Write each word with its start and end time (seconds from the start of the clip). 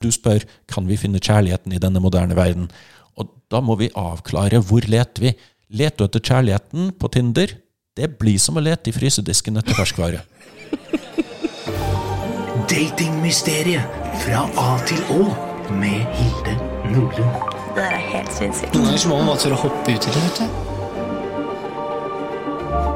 Du 0.00 0.08
spør 0.08 0.46
kan 0.72 0.86
vi 0.88 0.96
finne 0.96 1.20
kjærligheten 1.20 1.74
i 1.76 1.80
denne 1.80 2.00
moderne 2.00 2.32
verden. 2.32 2.70
Og 3.20 3.28
da 3.52 3.58
må 3.60 3.74
vi 3.76 3.90
avklare 3.92 4.62
hvor 4.64 4.86
leter 4.88 5.26
vi. 5.26 5.32
Leter 5.76 6.00
du 6.00 6.04
etter 6.06 6.22
kjærligheten 6.24 6.94
på 6.96 7.10
Tinder? 7.12 7.52
Det 7.92 8.08
blir 8.16 8.40
som 8.40 8.56
å 8.56 8.62
lete 8.64 8.88
i 8.88 8.96
frysedisken 8.96 9.60
etter 9.60 9.76
ferskvare. 9.76 10.22
Datingmysteriet 12.72 13.84
fra 14.24 14.46
A 14.56 14.70
til 14.88 15.04
Å 15.18 15.20
med 15.76 16.08
Hilde 16.16 16.56
Nordlund. 16.94 17.52
Det 17.76 17.84
er 17.84 18.00
helt 18.14 18.32
sinnssykt. 18.32 18.72
Noen 18.72 18.94
ganger 18.94 19.08
må 19.12 19.20
man 19.20 19.34
bare 19.34 19.44
tørre 19.44 19.60
å 19.60 19.64
hoppe 19.66 19.84
ut 19.84 20.00
i 20.00 20.16
det, 20.16 20.24
vet 20.24 20.40
du. 20.40 20.46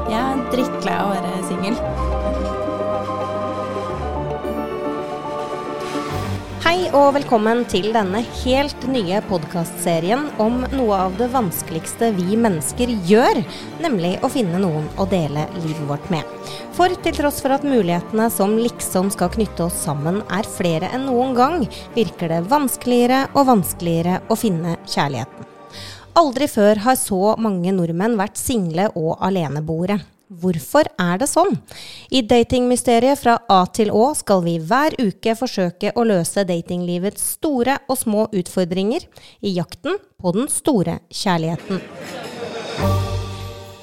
Jeg 0.09 0.25
er 0.25 0.45
drittlei 0.49 0.97
av 0.97 1.05
å 1.05 1.15
være 1.19 1.49
singel. 1.53 2.14
Hei 6.65 6.87
og 6.97 7.11
velkommen 7.13 7.59
til 7.69 7.91
denne 7.93 8.23
helt 8.39 8.87
nye 8.89 9.19
podkastserien 9.29 10.23
om 10.41 10.63
noe 10.71 10.95
av 10.97 11.19
det 11.19 11.27
vanskeligste 11.29 12.07
vi 12.15 12.33
mennesker 12.41 12.89
gjør, 13.05 13.37
nemlig 13.83 14.15
å 14.25 14.31
finne 14.33 14.57
noen 14.63 14.87
å 14.97 15.05
dele 15.11 15.43
livet 15.59 15.83
vårt 15.85 16.09
med. 16.09 16.25
For 16.73 16.89
til 17.05 17.19
tross 17.19 17.37
for 17.45 17.53
at 17.53 17.67
mulighetene 17.69 18.31
som 18.33 18.57
liksom 18.57 19.13
skal 19.13 19.29
knytte 19.37 19.67
oss 19.67 19.77
sammen 19.85 20.23
er 20.25 20.49
flere 20.55 20.89
enn 20.97 21.05
noen 21.05 21.37
gang, 21.37 21.67
virker 21.93 22.33
det 22.33 22.41
vanskeligere 22.49 23.27
og 23.35 23.45
vanskeligere 23.51 24.23
å 24.25 24.39
finne 24.41 24.79
kjærligheten. 24.89 25.45
Aldri 26.17 26.49
før 26.49 26.81
har 26.87 26.97
så 26.97 27.35
mange 27.37 27.77
nordmenn 27.77 28.17
vært 28.17 28.41
single 28.41 28.89
og 28.97 29.19
aleneboere. 29.21 30.01
Hvorfor 30.25 30.87
er 30.97 31.19
det 31.21 31.27
sånn? 31.29 31.51
I 32.09 32.23
Datingmysteriet 32.25 33.19
fra 33.21 33.35
A 33.51 33.59
til 33.69 33.91
Å 33.93 34.07
skal 34.17 34.41
vi 34.41 34.55
hver 34.57 34.95
uke 34.97 35.35
forsøke 35.37 35.91
å 35.93 36.05
løse 36.07 36.41
datinglivets 36.49 37.35
store 37.35 37.77
og 37.85 37.99
små 37.99 38.25
utfordringer 38.33 39.05
i 39.45 39.53
jakten 39.53 39.99
på 40.17 40.33
den 40.33 40.49
store 40.49 40.97
kjærligheten. 41.13 41.81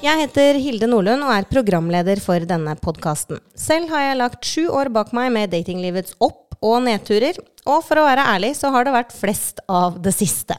Jeg 0.03 0.19
heter 0.19 0.57
Hilde 0.59 0.89
Nordlund 0.91 1.23
og 1.23 1.31
er 1.31 1.47
programleder 1.47 2.19
for 2.19 2.43
denne 2.43 2.75
podkasten. 2.75 3.39
Selv 3.55 3.87
har 3.93 4.09
jeg 4.09 4.19
lagt 4.19 4.43
sju 4.43 4.65
år 4.67 4.91
bak 4.91 5.13
meg 5.15 5.31
med 5.31 5.53
datinglivets 5.55 6.17
opp- 6.19 6.42
og 6.63 6.79
nedturer, 6.85 7.37
og 7.63 7.79
for 7.85 7.99
å 7.99 8.03
være 8.03 8.25
ærlig 8.33 8.51
så 8.57 8.69
har 8.73 8.83
det 8.83 8.93
vært 8.95 9.13
flest 9.15 9.61
av 9.71 9.95
det 10.03 10.11
siste. 10.15 10.55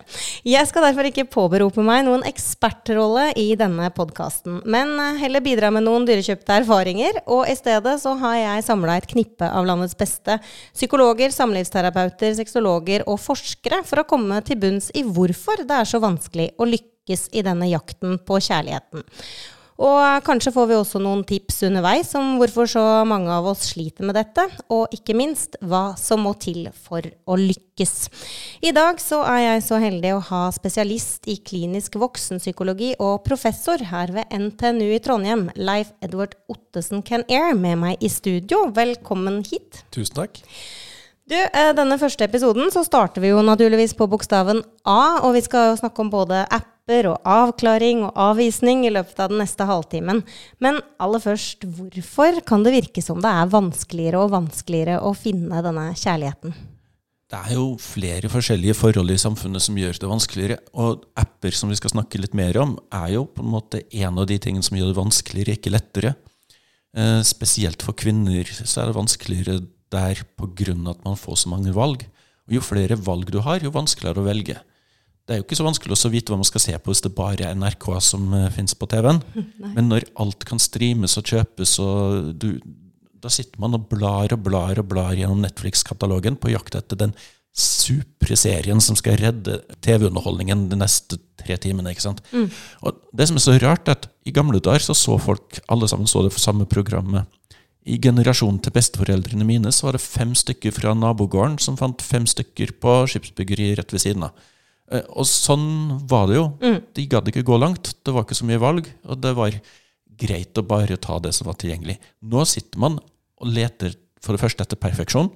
Jeg 0.46 0.64
skal 0.68 0.86
derfor 0.86 1.08
ikke 1.08 1.26
påberope 1.28 1.84
meg 1.84 2.04
noen 2.06 2.24
ekspertrolle 2.28 3.26
i 3.40 3.50
denne 3.60 3.90
podkasten, 3.92 4.62
men 4.64 4.94
heller 5.20 5.44
bidra 5.44 5.72
med 5.74 5.84
noen 5.84 6.06
dyrekjøpte 6.08 6.60
erfaringer, 6.62 7.20
og 7.28 7.44
i 7.50 7.56
stedet 7.58 7.98
så 8.00 8.14
har 8.22 8.38
jeg 8.40 8.66
samla 8.68 8.96
et 9.00 9.08
knippe 9.10 9.48
av 9.48 9.68
landets 9.68 9.96
beste 10.00 10.38
psykologer, 10.72 11.34
samlivsterapeuter, 11.34 12.36
sexologer 12.40 13.04
og 13.08 13.20
forskere 13.20 13.82
for 13.84 14.00
å 14.00 14.08
komme 14.08 14.40
til 14.46 14.60
bunns 14.60 14.90
i 14.96 15.04
hvorfor 15.04 15.66
det 15.68 15.82
er 15.82 15.88
så 15.88 16.00
vanskelig 16.04 16.52
å 16.56 16.68
lykkes 16.68 17.28
i 17.36 17.44
denne 17.44 17.68
jakten 17.68 18.16
på 18.24 18.40
kjærligheten. 18.40 19.04
Og 19.82 20.22
kanskje 20.22 20.52
får 20.54 20.68
vi 20.70 20.76
også 20.78 21.00
noen 21.02 21.24
tips 21.26 21.64
underveis 21.66 22.12
om 22.14 22.36
hvorfor 22.38 22.68
så 22.70 22.82
mange 23.08 23.26
av 23.34 23.48
oss 23.50 23.64
sliter 23.72 24.06
med 24.06 24.14
dette, 24.14 24.44
og 24.70 24.92
ikke 24.94 25.16
minst 25.18 25.58
hva 25.66 25.96
som 25.98 26.22
må 26.22 26.36
til 26.38 26.68
for 26.70 27.02
å 27.02 27.38
lykkes. 27.40 27.94
I 28.62 28.70
dag 28.76 29.02
så 29.02 29.24
er 29.26 29.40
jeg 29.42 29.64
så 29.66 29.80
heldig 29.82 30.12
å 30.14 30.22
ha 30.30 30.44
spesialist 30.54 31.26
i 31.26 31.40
klinisk 31.42 31.98
voksenpsykologi 31.98 32.92
og 33.02 33.24
professor 33.26 33.82
her 33.90 34.14
ved 34.14 34.30
NTNU 34.30 34.86
i 34.94 35.02
Trondheim, 35.02 35.48
Leif 35.58 35.90
Edward 36.04 36.38
Ottesen 36.46 37.02
Can-Air, 37.02 37.56
med 37.58 37.80
meg 37.82 38.04
i 38.04 38.12
studio. 38.12 38.68
Velkommen 38.74 39.42
hit. 39.48 39.82
Tusen 39.94 40.22
takk. 40.22 40.38
Du, 41.24 41.38
denne 41.74 41.96
første 41.98 42.26
episoden 42.28 42.68
så 42.70 42.82
starter 42.84 43.24
vi 43.24 43.30
jo 43.32 43.42
naturligvis 43.42 43.96
på 43.96 44.06
bokstaven 44.12 44.60
A, 44.84 45.24
og 45.24 45.34
vi 45.34 45.42
skal 45.42 45.70
jo 45.70 45.78
snakke 45.80 46.04
om 46.04 46.12
både 46.12 46.44
apper 46.84 47.06
og 47.08 47.22
avklaring 47.24 48.02
og 48.04 48.12
avvisning 48.12 48.84
i 48.84 48.92
løpet 48.92 49.16
av 49.16 49.30
den 49.32 49.40
neste 49.40 49.64
halvtimen. 49.64 50.20
Men 50.60 50.82
aller 51.00 51.20
først, 51.22 51.64
hvorfor 51.64 52.42
kan 52.44 52.62
det 52.62 52.74
virke 52.74 53.00
som 53.00 53.22
det 53.24 53.30
er 53.30 53.48
vanskeligere 53.48 54.20
og 54.20 54.34
vanskeligere 54.34 55.00
å 55.00 55.14
finne 55.16 55.62
denne 55.64 55.94
kjærligheten? 55.96 56.52
Det 57.32 57.38
er 57.40 57.54
jo 57.56 57.78
flere 57.80 58.28
forskjellige 58.28 58.76
forhold 58.76 59.10
i 59.10 59.16
samfunnet 59.16 59.64
som 59.64 59.78
gjør 59.80 59.96
det 59.96 60.10
vanskeligere. 60.10 60.58
Og 60.76 61.06
apper, 61.16 61.56
som 61.56 61.72
vi 61.72 61.78
skal 61.80 61.94
snakke 61.94 62.20
litt 62.20 62.36
mer 62.36 62.58
om, 62.60 62.76
er 62.92 63.14
jo 63.16 63.24
på 63.24 63.40
en 63.40 63.54
måte 63.54 63.80
en 63.88 64.20
av 64.20 64.28
de 64.28 64.36
tingene 64.36 64.62
som 64.62 64.76
gjør 64.76 64.92
det 64.92 65.00
vanskeligere, 65.00 65.56
ikke 65.56 65.72
lettere. 65.72 66.12
Eh, 66.94 67.22
spesielt 67.24 67.80
for 67.82 67.96
kvinner 67.96 68.44
så 68.44 68.82
er 68.82 68.92
det 68.92 68.98
vanskeligere 69.00 69.56
der 69.88 70.20
pga. 70.36 70.76
at 70.90 71.00
man 71.02 71.16
får 71.16 71.46
så 71.46 71.48
mange 71.48 71.72
valg. 71.72 72.04
Og 72.44 72.52
Jo 72.52 72.60
flere 72.60 73.00
valg 73.00 73.32
du 73.32 73.40
har, 73.40 73.64
jo 73.64 73.72
vanskeligere 73.72 74.20
å 74.20 74.28
velge. 74.28 74.60
Det 75.24 75.34
er 75.34 75.40
jo 75.40 75.46
ikke 75.46 75.56
så 75.56 75.64
vanskelig 75.64 75.96
å 75.96 76.12
vite 76.12 76.32
hva 76.32 76.38
man 76.40 76.48
skal 76.48 76.60
se 76.60 76.74
på 76.76 76.92
hvis 76.92 77.04
det 77.04 77.14
bare 77.16 77.46
er 77.48 77.56
NRK 77.56 77.86
som 78.04 78.26
uh, 78.34 78.50
finnes 78.52 78.76
på 78.76 78.88
TV-en. 78.92 79.22
Men 79.76 79.88
når 79.88 80.08
alt 80.20 80.44
kan 80.48 80.60
streames 80.60 81.16
og 81.20 81.30
kjøpes, 81.32 81.78
og 81.80 82.34
du, 82.40 82.50
da 83.24 83.32
sitter 83.32 83.62
man 83.62 83.78
og 83.78 83.88
blar 83.92 84.34
og 84.36 84.44
blar 84.44 84.82
og 84.82 84.90
blar 84.90 85.16
gjennom 85.16 85.40
Netflix-katalogen 85.44 86.36
på 86.40 86.52
jakt 86.52 86.76
etter 86.76 87.00
den 87.06 87.16
supre 87.54 88.34
serien 88.36 88.80
som 88.82 88.98
skal 88.98 89.16
redde 89.20 89.60
TV-underholdningen 89.84 90.66
de 90.72 90.78
neste 90.80 91.20
tre 91.38 91.56
timene. 91.62 91.92
ikke 91.94 92.04
sant? 92.08 92.20
Mm. 92.34 92.48
Og 92.82 92.98
Det 93.14 93.28
som 93.30 93.38
er 93.38 93.44
så 93.44 93.54
rart, 93.62 93.88
er 93.88 93.96
at 93.96 94.08
i 94.26 94.34
gamle 94.34 94.58
dager 94.58 94.82
så 94.82 94.96
så 94.98 95.16
folk 95.22 95.60
alle 95.70 95.88
sammen 95.88 96.10
så 96.10 96.24
det 96.26 96.34
for 96.34 96.42
samme 96.42 96.66
programmet 96.66 97.30
i 97.84 97.98
generasjonen 98.00 98.58
til 98.64 98.72
besteforeldrene 98.74 99.44
mine 99.46 99.72
så 99.74 99.88
var 99.88 99.96
det 99.96 100.04
fem 100.04 100.32
stykker 100.36 100.72
fra 100.72 100.94
nabogården 100.96 101.58
som 101.60 101.76
fant 101.76 102.02
fem 102.02 102.24
stykker 102.28 102.72
på 102.80 102.96
skipsbyggeri 103.12 103.74
rett 103.78 103.92
ved 103.92 104.02
siden 104.02 104.26
av. 104.28 104.32
Eh, 104.92 105.04
og 105.14 105.26
sånn 105.28 106.00
var 106.10 106.28
det 106.28 106.38
jo. 106.38 106.46
Mm. 106.62 106.78
De 106.96 107.06
gadd 107.10 107.30
ikke 107.30 107.46
gå 107.46 107.58
langt. 107.60 107.94
Det 108.04 108.14
var 108.14 108.26
ikke 108.26 108.38
så 108.38 108.48
mye 108.48 108.62
valg. 108.62 108.90
Og 109.08 109.20
det 109.22 109.34
var 109.38 109.56
greit 110.24 110.60
å 110.60 110.66
bare 110.66 110.98
ta 111.00 111.18
det 111.22 111.34
som 111.36 111.48
var 111.50 111.58
tilgjengelig. 111.60 111.98
Nå 112.22 112.44
sitter 112.48 112.82
man 112.82 113.00
og 113.00 113.50
leter 113.50 113.96
for 114.22 114.36
det 114.36 114.42
første 114.44 114.64
etter 114.64 114.80
perfeksjon. 114.80 115.32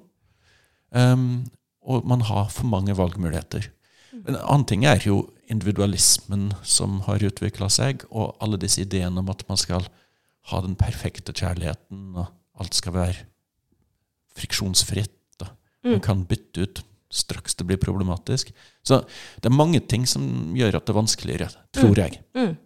Um, 0.94 1.48
og 1.84 2.06
man 2.08 2.22
har 2.28 2.48
for 2.52 2.68
mange 2.68 2.94
valgmuligheter. 2.96 3.68
En 4.18 4.36
annen 4.38 4.66
ting 4.68 4.84
er 4.88 5.02
jo 5.04 5.26
individualismen 5.52 6.50
som 6.66 6.98
har 7.06 7.24
utvikla 7.24 7.68
seg, 7.72 8.04
og 8.08 8.36
alle 8.44 8.58
disse 8.60 8.82
ideene 8.82 9.22
om 9.22 9.30
at 9.32 9.44
man 9.48 9.60
skal 9.60 9.86
ha 10.50 10.60
den 10.64 10.76
perfekte 10.80 11.32
kjærligheten. 11.36 12.16
og 12.16 12.28
alt 12.58 12.74
skal 12.74 12.96
være 12.96 13.26
friksjonsfritt. 14.38 15.14
Man 15.84 15.98
mm. 15.98 16.02
kan 16.04 16.24
bytte 16.26 16.64
ut 16.66 16.80
straks 17.10 17.54
det 17.54 17.64
blir 17.68 17.80
problematisk. 17.80 18.52
Så 18.86 19.02
det 19.40 19.48
er 19.48 19.56
mange 19.56 19.80
ting 19.80 20.06
som 20.06 20.56
gjør 20.56 20.78
at 20.78 20.86
det 20.86 20.94
er 20.94 21.00
vanskeligere, 21.00 21.52
tror 21.76 21.94
mm. 21.94 22.00
jeg. 22.02 22.20
Mm. 22.36 22.56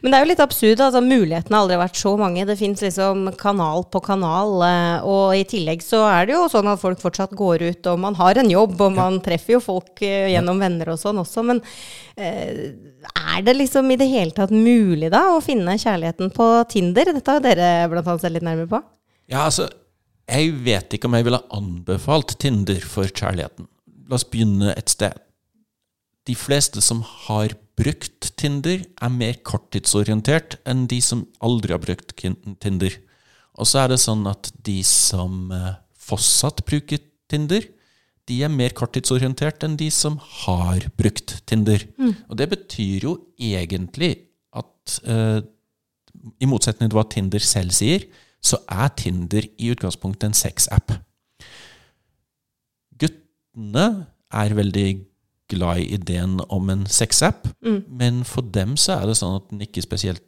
Men 0.00 0.12
det 0.12 0.18
er 0.18 0.22
jo 0.22 0.30
litt 0.30 0.42
absurd. 0.44 0.80
altså 0.80 1.00
Mulighetene 1.02 1.56
har 1.56 1.64
aldri 1.64 1.78
vært 1.80 1.98
så 1.98 2.12
mange. 2.20 2.44
Det 2.46 2.56
fins 2.58 2.82
liksom 2.84 3.24
kanal 3.40 3.86
på 3.90 4.00
kanal. 4.04 4.52
Eh, 4.62 5.06
og 5.08 5.34
i 5.34 5.46
tillegg 5.48 5.82
så 5.82 6.04
er 6.06 6.28
det 6.28 6.36
jo 6.36 6.44
sånn 6.52 6.70
at 6.70 6.82
folk 6.82 7.00
fortsatt 7.02 7.34
går 7.36 7.64
ut, 7.66 7.88
og 7.90 8.02
man 8.04 8.18
har 8.20 8.38
en 8.38 8.52
jobb, 8.52 8.76
og 8.86 8.94
man 8.94 9.18
treffer 9.24 9.56
jo 9.56 9.62
folk 9.64 10.04
eh, 10.06 10.30
gjennom 10.34 10.62
venner 10.62 10.92
og 10.94 11.00
sånn 11.02 11.18
også. 11.22 11.44
Men 11.50 11.62
eh, 12.14 12.76
er 13.10 13.46
det 13.46 13.56
liksom 13.58 13.90
i 13.90 13.98
det 13.98 14.10
hele 14.12 14.36
tatt 14.36 14.54
mulig 14.54 15.10
da 15.14 15.26
å 15.34 15.42
finne 15.44 15.78
kjærligheten 15.80 16.30
på 16.36 16.50
Tinder? 16.70 17.10
Dette 17.16 17.34
har 17.38 17.42
dere 17.42 17.72
blant 17.90 18.06
annet 18.06 18.26
sett 18.26 18.36
litt 18.36 18.46
nærmere 18.46 18.70
på. 18.70 18.84
Ja, 19.32 19.48
altså, 19.48 19.66
jeg 20.30 20.54
vet 20.62 20.94
ikke 20.94 21.10
om 21.10 21.18
jeg 21.18 21.26
ville 21.26 21.42
anbefalt 21.54 22.38
Tinder 22.38 22.78
for 22.86 23.10
kjærligheten. 23.10 23.66
La 24.06 24.18
oss 24.18 24.26
begynne 24.28 24.72
et 24.76 24.92
sted. 24.92 25.14
De 26.26 26.34
fleste 26.38 26.82
som 26.82 27.02
har 27.26 27.54
brukt 27.76 28.32
Tinder, 28.40 28.82
er 28.82 29.12
mer 29.12 29.36
korttidsorientert 29.46 30.58
enn 30.68 30.86
de 30.90 30.98
som 31.04 31.26
aldri 31.44 31.74
har 31.74 31.82
brukt 31.82 32.14
Tinder. 32.16 32.94
Og 33.56 33.68
så 33.68 33.84
er 33.84 33.92
det 33.92 34.00
sånn 34.02 34.24
at 34.28 34.50
de 34.66 34.78
som 34.86 35.52
eh, 35.52 35.74
fortsatt 36.06 36.64
bruker 36.68 37.02
Tinder, 37.30 37.66
de 38.26 38.40
er 38.42 38.50
mer 38.50 38.74
korttidsorientert 38.74 39.62
enn 39.66 39.76
de 39.78 39.90
som 39.94 40.18
har 40.42 40.88
brukt 40.98 41.38
Tinder. 41.46 41.84
Mm. 41.98 42.14
Og 42.26 42.38
det 42.40 42.48
betyr 42.50 43.06
jo 43.06 43.14
egentlig 43.38 44.12
at 44.56 44.98
eh, 45.06 45.40
i 46.42 46.48
motsetning 46.48 46.90
til 46.90 46.98
hva 46.98 47.06
Tinder 47.12 47.44
selv 47.44 47.76
sier, 47.76 48.08
så 48.42 48.58
er 48.70 48.90
Tinder 48.98 49.46
i 49.58 49.70
utgangspunktet 49.74 50.30
en 50.30 50.36
sex-app. 50.36 50.96
Guttene 53.56 54.06
er 54.36 54.52
veldig 54.52 54.88
glad 55.48 55.78
i 55.80 55.94
ideen 55.94 56.40
om 56.52 56.68
en 56.68 56.84
sex-app, 56.86 57.46
mm. 57.64 57.84
men 57.88 58.24
for 58.24 58.42
dem 58.42 58.76
så 58.76 58.98
er 58.98 59.06
det 59.08 59.16
sånn 59.16 59.38
at 59.38 59.46
den 59.48 59.62
ikke 59.64 59.84
spesielt 59.84 60.22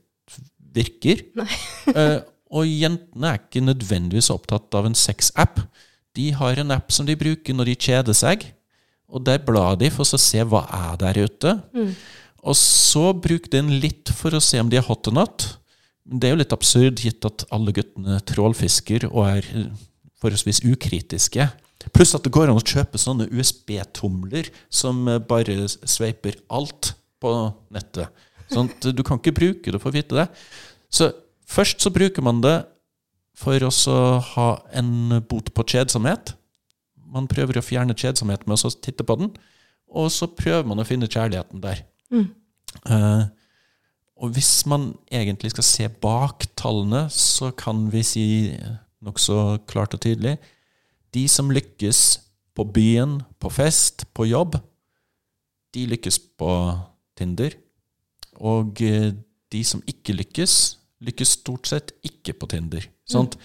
virker. 0.72 1.20
uh, 1.36 2.22
og 2.56 2.64
jentene 2.64 3.34
er 3.34 3.42
ikke 3.42 3.60
nødvendigvis 3.66 4.30
opptatt 4.32 4.72
av 4.78 4.88
en 4.88 4.96
sex-app. 4.96 5.60
De 6.16 6.30
har 6.32 6.56
en 6.62 6.72
app 6.72 6.88
som 6.94 7.04
de 7.04 7.18
bruker 7.18 7.52
når 7.52 7.72
de 7.72 7.76
kjeder 7.76 8.16
seg, 8.16 8.48
og 9.08 9.26
der 9.28 9.44
blar 9.44 9.76
de 9.76 9.90
for 9.92 10.08
å 10.08 10.20
se 10.20 10.40
hva 10.48 10.64
er 10.64 10.96
der 11.04 11.20
ute. 11.28 11.54
Mm. 11.76 11.92
Og 12.48 12.56
så 12.56 13.12
bruk 13.12 13.50
den 13.52 13.74
litt 13.82 14.08
for 14.14 14.32
å 14.32 14.40
se 14.40 14.60
om 14.62 14.72
de 14.72 14.80
er 14.80 14.88
hot 14.88 15.10
or 15.10 15.20
not. 15.20 15.50
Det 16.08 16.28
er 16.30 16.36
jo 16.36 16.40
litt 16.40 16.56
absurd, 16.56 17.04
gitt 17.04 17.28
at 17.28 17.44
alle 17.52 17.76
guttene 17.76 18.22
trålfisker 18.24 19.10
og 19.10 19.24
er 19.28 19.48
forholdsvis 20.22 20.62
ukritiske. 20.64 21.50
Pluss 21.94 22.14
at 22.16 22.24
det 22.26 22.32
går 22.34 22.50
an 22.50 22.58
å 22.58 22.64
kjøpe 22.64 23.00
sånne 23.00 23.28
USB-tomler 23.32 24.50
som 24.70 25.06
eh, 25.08 25.20
bare 25.22 25.66
sveiper 25.68 26.38
alt 26.52 26.92
på 27.22 27.34
nettet. 27.74 28.10
Sånn 28.48 28.70
at 28.72 28.88
du 28.96 29.04
kan 29.04 29.20
ikke 29.20 29.36
bruke 29.36 29.72
det 29.74 29.80
for 29.82 29.90
å 29.90 29.98
vite 29.98 30.16
det. 30.16 30.26
Så 30.88 31.10
først 31.48 31.84
så 31.84 31.92
bruker 31.92 32.24
man 32.24 32.40
det 32.44 32.56
for 33.38 33.62
å 33.62 33.70
ha 34.34 34.48
en 34.76 35.20
bot 35.30 35.52
på 35.54 35.66
kjedsomhet. 35.74 36.34
Man 37.08 37.28
prøver 37.30 37.60
å 37.60 37.64
fjerne 37.64 37.96
kjedsomhet 37.96 38.46
med 38.48 38.58
å 38.58 38.72
titte 38.82 39.06
på 39.06 39.18
den, 39.20 39.32
og 39.88 40.10
så 40.12 40.28
prøver 40.28 40.66
man 40.68 40.82
å 40.82 40.86
finne 40.88 41.08
kjærligheten 41.08 41.62
der. 41.62 41.84
Eh, 42.88 43.24
og 44.18 44.34
hvis 44.34 44.66
man 44.66 44.90
egentlig 45.14 45.52
skal 45.54 45.66
se 45.66 45.88
bak 46.02 46.48
tallene, 46.58 47.06
så 47.12 47.52
kan 47.54 47.86
vi 47.92 48.02
si 48.04 48.26
nokså 49.04 49.60
klart 49.70 49.94
og 49.94 50.02
tydelig 50.02 50.36
de 51.14 51.24
som 51.30 51.50
lykkes 51.52 52.02
på 52.56 52.66
byen, 52.74 53.18
på 53.38 53.50
fest, 53.52 54.04
på 54.14 54.26
jobb, 54.28 54.58
de 55.74 55.86
lykkes 55.92 56.18
på 56.38 56.50
Tinder. 57.18 57.54
Og 58.38 58.82
eh, 58.84 59.12
de 59.52 59.62
som 59.66 59.82
ikke 59.88 60.16
lykkes, 60.16 60.54
lykkes 61.04 61.36
stort 61.40 61.70
sett 61.70 61.94
ikke 62.06 62.34
på 62.38 62.48
Tinder. 62.50 62.84
Sant? 63.08 63.38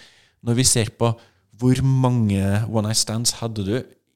Når 0.44 0.60
vi 0.60 0.66
ser 0.68 0.92
på 0.98 1.14
hvor 1.60 1.80
mange 1.86 2.42
one 2.66 2.90
night 2.90 3.00
stands 3.00 3.38
hadde 3.40 3.66
du 3.68 3.76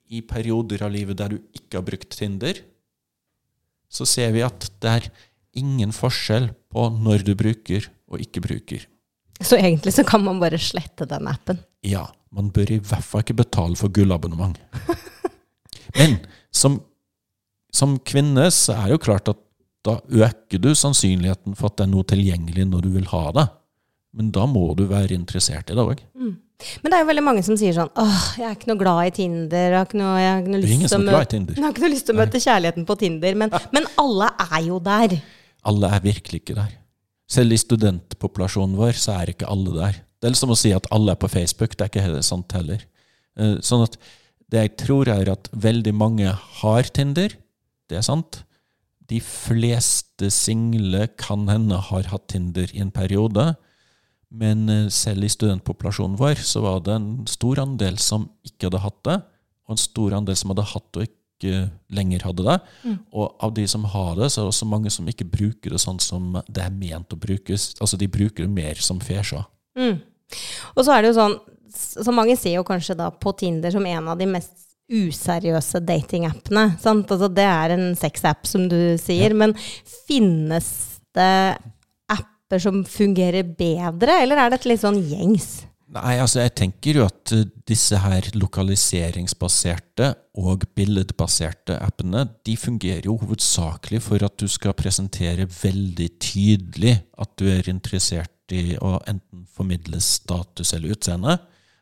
i 0.09 0.23
perioder 0.25 0.83
av 0.88 0.91
livet 0.93 1.19
der 1.19 1.35
du 1.35 1.39
ikke 1.55 1.79
har 1.79 1.85
brukt 1.88 2.17
Tinder, 2.17 2.59
så 3.88 4.07
ser 4.07 4.33
vi 4.35 4.43
at 4.43 4.67
det 4.81 4.91
er 4.91 5.09
ingen 5.57 5.93
forskjell 5.95 6.50
på 6.73 6.89
når 6.97 7.23
du 7.27 7.33
bruker 7.39 7.88
og 8.11 8.23
ikke 8.23 8.43
bruker. 8.43 8.83
Så 9.38 9.59
egentlig 9.59 9.93
så 9.93 10.03
kan 10.07 10.23
man 10.25 10.41
bare 10.41 10.59
slette 10.61 11.05
den 11.09 11.29
appen. 11.29 11.59
Ja, 11.88 12.06
man 12.36 12.51
bør 12.54 12.75
i 12.75 12.80
hvert 12.84 13.06
fall 13.06 13.24
ikke 13.24 13.39
betale 13.42 13.78
for 13.80 13.94
gullabonnement. 13.94 14.60
Men 15.98 16.18
som, 16.51 16.81
som 17.74 17.95
kvinne 18.07 18.50
så 18.54 18.75
er 18.75 18.95
jo 18.95 19.01
klart 19.01 19.31
at 19.31 19.39
da 19.88 20.00
øker 20.04 20.60
du 20.60 20.74
sannsynligheten 20.75 21.56
for 21.56 21.69
at 21.69 21.78
det 21.80 21.86
er 21.88 21.94
noe 21.94 22.07
tilgjengelig 22.07 22.66
når 22.68 22.84
du 22.84 22.89
vil 22.98 23.07
ha 23.13 23.24
det. 23.38 23.48
Men 24.18 24.34
da 24.36 24.48
må 24.50 24.66
du 24.75 24.84
være 24.89 25.16
interessert 25.16 25.72
i 25.72 25.78
det 25.78 25.84
òg. 25.84 26.01
Men 26.81 26.89
det 26.89 26.98
er 26.98 27.04
jo 27.04 27.10
veldig 27.12 27.24
mange 27.24 27.44
som 27.45 27.57
sier 27.60 27.75
sånn 27.75 27.92
Åh, 28.01 28.22
jeg 28.39 28.48
er 28.48 28.56
ikke 28.56 28.72
noe 28.72 28.80
glad 28.81 29.01
i 29.06 29.13
Tinder. 29.13 29.68
Jeg 29.68 29.78
har 29.78 29.86
ikke 29.86 30.00
noe, 30.00 30.16
jeg 30.18 30.31
har 30.31 30.39
ikke 30.42 30.54
noe 30.54 30.62
Det 30.63 30.69
er 30.69 30.74
ingen 30.74 30.88
lyst 30.88 30.95
til 30.95 30.98
å 30.98 31.04
er 31.04 31.07
glad 31.07 31.13
i 31.13 31.22
møte 31.22 31.34
Tinder. 31.36 31.57
Jeg 31.60 31.66
har 31.66 31.75
ikke 31.75 31.84
noe 31.84 31.94
lyst 31.94 32.07
til 32.07 32.16
å 32.16 32.19
møte 32.19 32.42
kjærligheten 32.48 32.88
på 32.89 32.98
Tinder. 33.04 33.38
Men, 33.44 33.54
men 33.78 33.89
alle 34.04 34.30
er 34.48 34.57
jo 34.66 34.80
der. 34.88 35.16
Alle 35.69 35.92
er 35.94 36.04
virkelig 36.07 36.42
ikke 36.42 36.57
der. 36.57 36.74
Selv 37.30 37.54
i 37.54 37.60
studentpopulasjonen 37.62 38.78
vår 38.80 38.98
så 38.98 39.19
er 39.19 39.34
ikke 39.36 39.50
alle 39.54 39.75
der. 39.75 40.01
Det 40.21 40.29
er 40.31 40.37
som 40.39 40.53
å 40.53 40.57
si 40.57 40.71
at 40.73 40.87
alle 40.93 41.13
er 41.13 41.19
på 41.21 41.29
Facebook. 41.29 41.75
Det 41.75 41.85
er 41.85 41.91
ikke 41.91 42.05
helt 42.07 42.25
sant 42.25 42.55
heller. 42.57 42.81
Eh, 43.37 43.57
Sånn 43.65 43.85
at 43.85 43.97
det 44.51 44.63
jeg 44.63 44.75
tror 44.79 45.09
er 45.11 45.29
at 45.29 45.49
veldig 45.51 45.93
mange 45.93 46.31
har 46.61 46.89
Tinder. 46.95 47.35
Det 47.89 47.99
er 47.99 48.05
sant. 48.05 48.41
De 49.07 49.19
fleste 49.23 50.29
single 50.33 51.07
kan 51.19 51.45
hende 51.51 51.79
har 51.89 52.09
hatt 52.11 52.27
Tinder 52.31 52.71
i 52.73 52.81
en 52.83 52.91
periode. 52.91 53.53
Men 54.33 54.65
eh, 54.69 54.87
selv 54.91 55.23
i 55.23 55.31
studentpopulasjonen 55.31 56.17
vår 56.19 56.41
så 56.43 56.63
var 56.65 56.81
det 56.83 56.95
en 56.97 57.11
stor 57.29 57.61
andel 57.63 57.99
som 58.01 58.27
ikke 58.47 58.67
hadde 58.67 58.83
hatt 58.83 58.99
det, 59.07 59.19
og 59.67 59.75
en 59.75 59.79
stor 59.81 60.15
andel 60.17 60.35
som 60.39 60.51
hadde 60.51 60.67
hatt 60.73 60.89
det 60.95 61.03
og 61.03 61.07
ikke 61.13 61.59
lenger 61.93 62.23
hadde 62.25 62.43
det. 62.47 62.57
Og 63.13 63.35
av 63.45 63.53
de 63.53 63.67
som 63.69 63.83
har 63.85 64.15
det, 64.17 64.31
så 64.33 64.41
er 64.41 64.47
det 64.47 64.53
også 64.55 64.67
mange 64.71 64.89
som 64.89 65.07
ikke 65.07 65.27
bruker 65.29 65.75
det 65.75 65.79
sånn 65.83 65.99
som 66.01 66.39
det 66.49 66.63
er 66.65 66.73
ment 66.73 67.13
å 67.13 67.19
brukes. 67.19 67.75
Altså 67.79 67.99
de 68.01 68.07
bruker 68.09 68.47
det 68.47 68.51
mer 68.51 68.81
som 68.81 68.99
fesja. 69.03 69.43
Og 70.75 70.83
så 70.83 70.94
er 70.94 71.03
det 71.03 71.12
jo 71.12 71.18
sånn 71.18 71.38
Så 71.77 72.12
mange 72.15 72.35
ser 72.39 72.57
jo 72.57 72.65
kanskje 72.68 72.95
da 72.97 73.12
på 73.13 73.31
Tinder 73.38 73.71
som 73.71 73.85
en 73.85 74.09
av 74.09 74.18
de 74.19 74.25
mest 74.29 74.56
useriøse 74.88 75.81
datingappene. 75.83 76.63
Altså 76.79 77.27
det 77.29 77.45
er 77.45 77.74
en 77.75 77.89
sexapp, 78.00 78.47
som 78.47 78.65
du 78.71 78.95
sier. 79.01 79.35
Men 79.38 79.53
finnes 80.07 80.69
det 81.13 81.57
apper 82.13 82.63
som 82.63 82.83
fungerer 82.88 83.44
bedre, 83.44 84.21
eller 84.24 84.39
er 84.41 84.53
dette 84.56 84.71
litt 84.71 84.81
sånn 84.81 85.01
gjengs? 85.03 85.68
Nei, 85.88 86.18
altså 86.19 86.41
jeg 86.41 86.51
tenker 86.59 87.00
jo 87.00 87.06
at 87.07 87.31
eh, 87.31 87.45
disse 87.68 87.95
her 88.03 88.25
lokaliseringsbaserte 88.35 90.09
og 90.44 90.65
billedbaserte 90.75 91.77
appene, 91.79 92.25
de 92.44 92.56
fungerer 92.59 93.07
jo 93.07 93.15
hovedsakelig 93.21 94.01
for 94.03 94.25
at 94.27 94.35
du 94.35 94.50
skal 94.51 94.75
presentere 94.75 95.47
veldig 95.47 96.09
tydelig 96.19 96.97
at 97.15 97.31
du 97.39 97.47
er 97.53 97.71
interessert 97.71 98.33
i 98.55 98.77
å 98.79 98.97
enten 99.09 99.45
formidle 99.53 99.99
status 100.03 100.73
eller 100.75 100.95
utseende, 100.95 101.38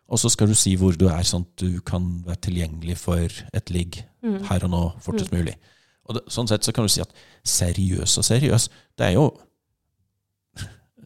og 0.05 0.21
så 0.21 0.29
skal 0.29 0.51
du 0.51 0.55
si 0.57 0.75
hvor 0.77 0.93
du 0.97 1.07
er, 1.09 1.23
sånn 1.25 1.45
at 1.47 1.63
du 1.63 1.79
kan 1.85 2.03
være 2.25 2.43
tilgjengelig 2.47 2.99
for 3.01 3.39
et 3.57 3.71
ligg 3.73 4.03
her 4.49 4.65
og 4.67 4.71
nå 4.73 4.83
fortest 5.01 5.33
mulig. 5.33 5.55
Og 6.05 6.17
det, 6.17 6.21
sånn 6.29 6.49
sett 6.49 6.65
så 6.65 6.73
kan 6.75 6.85
du 6.85 6.93
si 6.93 7.01
at 7.01 7.13
seriøs 7.49 8.19
og 8.21 8.27
seriøs, 8.27 8.69
det 8.97 9.09
er 9.09 9.17
jo 9.17 9.29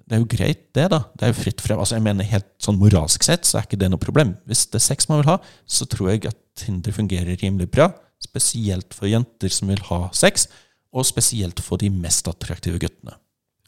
det 0.10 0.18
er 0.18 0.22
jo 0.24 0.30
greit, 0.32 0.62
det, 0.74 0.88
da. 0.90 1.04
Det 1.14 1.26
er 1.28 1.30
jo 1.30 1.38
fritt 1.38 1.62
frem. 1.62 1.78
Altså, 1.78 1.94
jeg 2.00 2.02
mener 2.02 2.26
Helt 2.26 2.48
sånn 2.58 2.80
moralsk 2.82 3.22
sett 3.28 3.46
så 3.46 3.60
er 3.60 3.68
ikke 3.68 3.78
det 3.78 3.92
noe 3.94 4.02
problem. 4.02 4.32
Hvis 4.50 4.64
det 4.74 4.80
er 4.80 4.86
sex 4.88 5.06
man 5.06 5.20
vil 5.22 5.30
ha, 5.30 5.36
så 5.70 5.86
tror 5.86 6.10
jeg 6.10 6.24
at 6.32 6.40
Tinder 6.58 6.96
fungerer 6.96 7.38
rimelig 7.38 7.70
bra. 7.76 7.92
Spesielt 8.18 8.98
for 8.98 9.06
jenter 9.06 9.54
som 9.54 9.70
vil 9.70 9.84
ha 9.92 10.08
sex, 10.18 10.48
og 10.90 11.06
spesielt 11.06 11.62
for 11.62 11.78
de 11.78 11.92
mest 11.94 12.26
attraktive 12.32 12.82
guttene. 12.82 13.14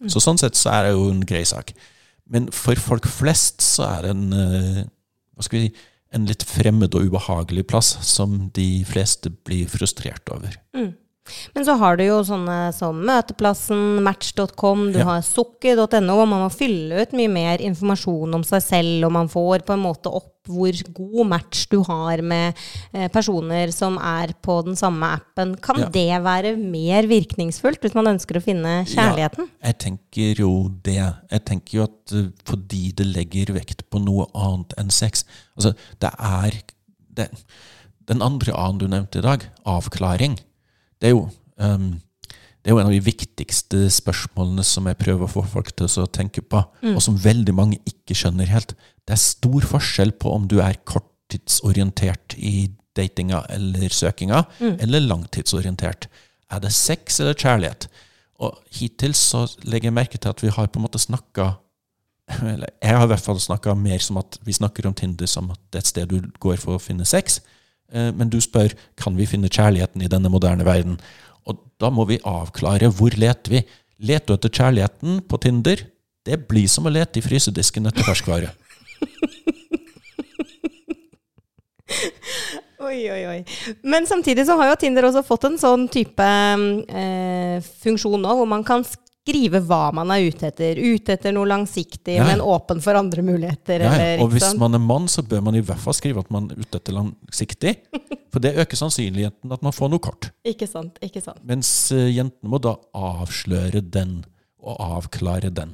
Så 0.09 0.23
sånn 0.23 0.39
sett 0.41 0.57
så 0.57 0.71
er 0.73 0.87
det 0.87 0.95
jo 0.95 1.09
en 1.11 1.25
grei 1.27 1.43
sak. 1.45 1.73
Men 2.31 2.47
for 2.55 2.79
folk 2.79 3.05
flest 3.11 3.61
så 3.61 3.85
er 3.89 4.05
det 4.05 4.13
en 4.15 4.33
eh, 4.33 4.83
hva 5.35 5.45
skal 5.45 5.59
vi 5.59 5.67
si, 5.67 5.87
en 6.11 6.27
litt 6.27 6.43
fremmed 6.43 6.95
og 6.97 7.07
ubehagelig 7.07 7.63
plass 7.71 7.93
som 8.03 8.49
de 8.55 8.83
fleste 8.87 9.31
blir 9.47 9.69
frustrert 9.71 10.27
over. 10.33 10.57
Men 11.53 11.63
så 11.67 11.75
har 11.77 11.97
du 11.99 12.03
jo 12.03 12.17
sånne 12.25 12.73
som 12.73 12.97
Møteplassen, 13.05 14.01
Match.com, 14.03 14.87
du 14.91 14.99
Ja. 14.99 15.05
har 15.05 15.21
sukker.no, 15.21 16.15
og 16.21 16.27
man 16.27 16.41
må 16.41 16.49
fylle 16.51 17.03
ut 17.03 17.13
mye 17.13 17.29
mer 17.29 17.61
informasjon 17.61 18.33
om 18.35 18.43
seg 18.43 18.61
selv, 18.65 19.05
og 19.05 19.11
man 19.11 19.29
får 19.29 19.63
på 19.67 19.73
en 19.73 19.83
måte 19.85 20.09
opp 20.11 20.27
hvor 20.49 20.73
god 20.97 21.27
match 21.29 21.67
du 21.69 21.83
har 21.85 22.17
med 22.25 22.57
eh, 22.97 23.07
personer 23.13 23.69
som 23.71 23.99
er 24.01 24.33
på 24.41 24.55
den 24.65 24.75
samme 24.75 25.05
appen. 25.13 25.53
Kan 25.61 25.77
Ja. 25.83 25.89
det 25.93 26.23
være 26.25 26.55
mer 26.57 27.03
virkningsfullt 27.05 27.79
hvis 27.85 27.93
man 27.93 28.07
ønsker 28.07 28.39
å 28.39 28.43
finne 28.43 28.81
kjærligheten? 28.89 29.47
Ja, 29.61 29.67
jeg 29.69 29.77
tenker 29.77 30.35
jo 30.41 30.69
det. 30.83 30.97
Jeg 31.31 31.45
tenker 31.45 31.77
jo 31.77 31.83
at 31.83 32.11
eh, 32.17 32.31
fordi 32.43 32.91
det 32.97 33.05
legger 33.13 33.53
vekt 33.53 33.85
på 33.91 34.01
noe 34.03 34.25
annet 34.33 34.73
enn 34.81 34.89
sex 34.89 35.23
Altså, 35.55 35.75
det 36.01 36.09
er 36.17 36.51
det, 37.13 37.29
Den 38.07 38.21
andre 38.23 38.51
A-en 38.57 38.79
du 38.79 38.87
nevnte 38.87 39.19
i 39.19 39.21
dag, 39.21 39.45
avklaring, 39.63 40.39
det 41.01 41.09
er 41.09 41.15
jo 41.15 41.25
um, 41.57 41.91
det 42.61 42.69
er 42.69 42.75
jo 42.75 42.79
en 42.81 42.91
av 42.91 42.93
de 42.93 43.01
viktigste 43.01 43.87
spørsmålene 43.89 44.63
som 44.65 44.85
jeg 44.85 44.99
prøver 44.99 45.25
å 45.25 45.31
få 45.31 45.41
folk 45.49 45.71
til 45.73 45.89
å 45.89 46.05
tenke 46.13 46.43
på, 46.45 46.59
og 46.93 46.99
som 47.01 47.17
veldig 47.17 47.55
mange 47.57 47.79
ikke 47.89 48.13
skjønner 48.19 48.51
helt. 48.53 48.75
Det 49.01 49.15
er 49.15 49.21
stor 49.21 49.65
forskjell 49.65 50.13
på 50.21 50.29
om 50.29 50.45
du 50.45 50.59
er 50.61 50.77
korttidsorientert 50.85 52.35
i 52.37 52.69
datinga 52.93 53.41
eller 53.49 53.89
søkinga, 53.89 54.43
eller 54.77 55.01
langtidsorientert. 55.07 56.05
Er 56.53 56.61
det 56.61 56.73
sex 56.77 57.17
eller 57.23 57.33
kjærlighet? 57.33 57.89
Og 58.45 58.61
hittil 58.77 59.17
så 59.17 59.47
legger 59.65 59.89
jeg 59.89 59.97
merke 59.97 60.21
til 60.21 60.29
at 60.29 60.45
vi 60.45 60.53
har 60.53 60.69
på 60.69 60.77
en 60.77 60.85
måte 60.85 61.01
snakka 61.01 61.55
eller 62.39 62.69
Jeg 62.81 62.95
har 62.95 63.03
i 63.03 63.09
hvert 63.11 63.25
fall 63.25 63.39
snakka 63.41 63.73
mer 63.75 63.99
som 63.99 64.19
at 64.21 64.37
vi 64.45 64.53
snakker 64.55 64.85
om 64.87 64.93
Tinder 64.95 65.27
som 65.27 65.49
at 65.51 65.59
det 65.71 65.79
er 65.79 65.83
et 65.83 65.89
sted 65.89 66.13
du 66.13 66.29
går 66.39 66.61
for 66.61 66.77
å 66.77 66.81
finne 66.81 67.03
sex. 67.07 67.41
Eh, 67.91 68.11
Men 68.15 68.29
du 68.29 68.39
spør 68.41 68.73
kan 68.99 69.15
vi 69.17 69.27
finne 69.29 69.51
kjærligheten 69.51 70.01
i 70.01 70.11
denne 70.11 70.31
moderne 70.31 70.65
verden. 70.67 70.99
Og 71.45 71.59
da 71.81 71.89
må 71.89 72.05
vi 72.09 72.21
avklare 72.23 72.91
hvor 72.93 73.15
leter 73.17 73.57
vi. 73.57 73.63
Leter 74.01 74.33
du 74.33 74.37
etter 74.37 74.49
kjærligheten 74.49 75.21
på 75.29 75.37
Tinder? 75.41 75.85
Det 76.25 76.47
blir 76.47 76.67
som 76.69 76.85
å 76.85 76.93
lete 76.93 77.19
i 77.19 77.25
frysedisken 77.25 77.89
etter 77.89 78.05
ferskvare. 78.05 78.51
Oi, 82.81 83.05
oi, 83.13 83.21
oi. 83.29 83.39
Men 83.87 84.07
samtidig 84.09 84.43
så 84.47 84.55
har 84.59 84.71
jo 84.71 84.77
Tinder 84.81 85.05
også 85.07 85.21
fått 85.23 85.45
en 85.47 85.57
sånn 85.61 85.85
type 85.91 86.25
eh, 86.25 87.69
funksjon 87.83 88.19
nå, 88.23 88.33
hvor 88.39 88.49
man 88.49 88.65
kan 88.67 88.83
skrive 89.21 89.59
hva 89.69 89.91
man 89.93 90.09
er 90.13 90.25
ute 90.31 90.47
etter. 90.49 90.79
Ute 90.81 91.13
etter 91.13 91.33
noe 91.35 91.45
langsiktig, 91.49 92.15
Ja. 92.17 92.25
men 92.25 92.41
åpen 92.41 92.81
for 92.81 92.97
andre 92.97 93.21
muligheter. 93.21 93.79
Ja, 93.85 93.93
eller, 93.93 94.23
og 94.23 94.31
hvis 94.31 94.43
sant? 94.43 94.59
man 94.59 94.73
er 94.73 94.79
mann, 94.79 95.07
så 95.07 95.21
bør 95.21 95.43
man 95.43 95.55
i 95.55 95.61
hvert 95.61 95.79
fall 95.79 95.93
skrive 95.93 96.19
at 96.19 96.31
man 96.31 96.49
er 96.51 96.57
ute 96.61 96.77
etter 96.79 96.93
langsiktig. 96.93 97.75
For 98.31 98.39
det 98.39 98.55
øker 98.55 98.77
sannsynligheten 98.79 99.51
at 99.51 99.61
man 99.61 99.73
får 99.75 99.89
noe 99.91 99.99
kort. 99.99 100.29
Ikke 100.47 100.63
sant, 100.65 100.95
ikke 101.03 101.19
sant. 101.21 101.41
Mens 101.43 101.67
uh, 101.91 102.07
jentene 102.07 102.47
må 102.47 102.61
da 102.63 102.77
avsløre 102.95 103.81
den, 103.83 104.21
og 104.63 104.77
avklare 104.79 105.49
den. 105.51 105.73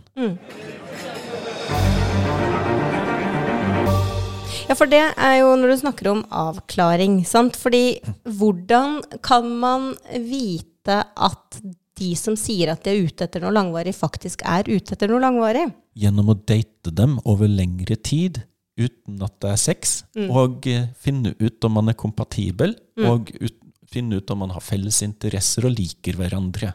Ja, 4.68 4.74
for 4.76 4.90
det 4.90 5.04
er 5.16 5.36
jo 5.38 5.52
når 5.56 5.70
du 5.70 5.78
snakker 5.84 6.10
om 6.12 6.24
avklaring, 6.34 7.20
sant? 7.30 7.56
Fordi 7.56 8.00
hvordan 8.26 9.04
kan 9.22 9.48
man 9.62 9.92
vite 10.26 11.04
at 11.14 11.62
de 11.98 12.12
som 12.20 12.38
sier 12.40 12.72
at 12.72 12.84
de 12.86 12.94
er 12.94 13.08
ute 13.08 13.26
etter 13.26 13.44
noe 13.44 13.54
langvarig, 13.56 13.96
faktisk 13.98 14.44
er 14.48 14.70
ute 14.70 14.96
etter 14.96 15.12
noe 15.12 15.24
langvarig? 15.24 15.68
Gjennom 15.98 16.34
å 16.34 16.38
date 16.38 16.94
dem 16.94 17.18
over 17.26 17.50
lengre 17.50 17.98
tid, 17.98 18.44
uten 18.78 19.22
at 19.26 19.38
det 19.42 19.54
er 19.54 19.62
sex, 19.62 20.02
og 20.28 20.68
eh, 20.70 20.90
finne 21.02 21.34
ut 21.40 21.66
om 21.66 21.80
man 21.80 21.90
er 21.90 21.98
kompatibel, 21.98 22.76
og 23.02 23.32
ut, 23.42 23.56
finne 23.90 24.20
ut 24.20 24.34
om 24.34 24.44
man 24.44 24.54
har 24.54 24.64
felles 24.64 25.02
interesser 25.06 25.66
og 25.66 25.74
liker 25.78 26.20
hverandre. 26.20 26.74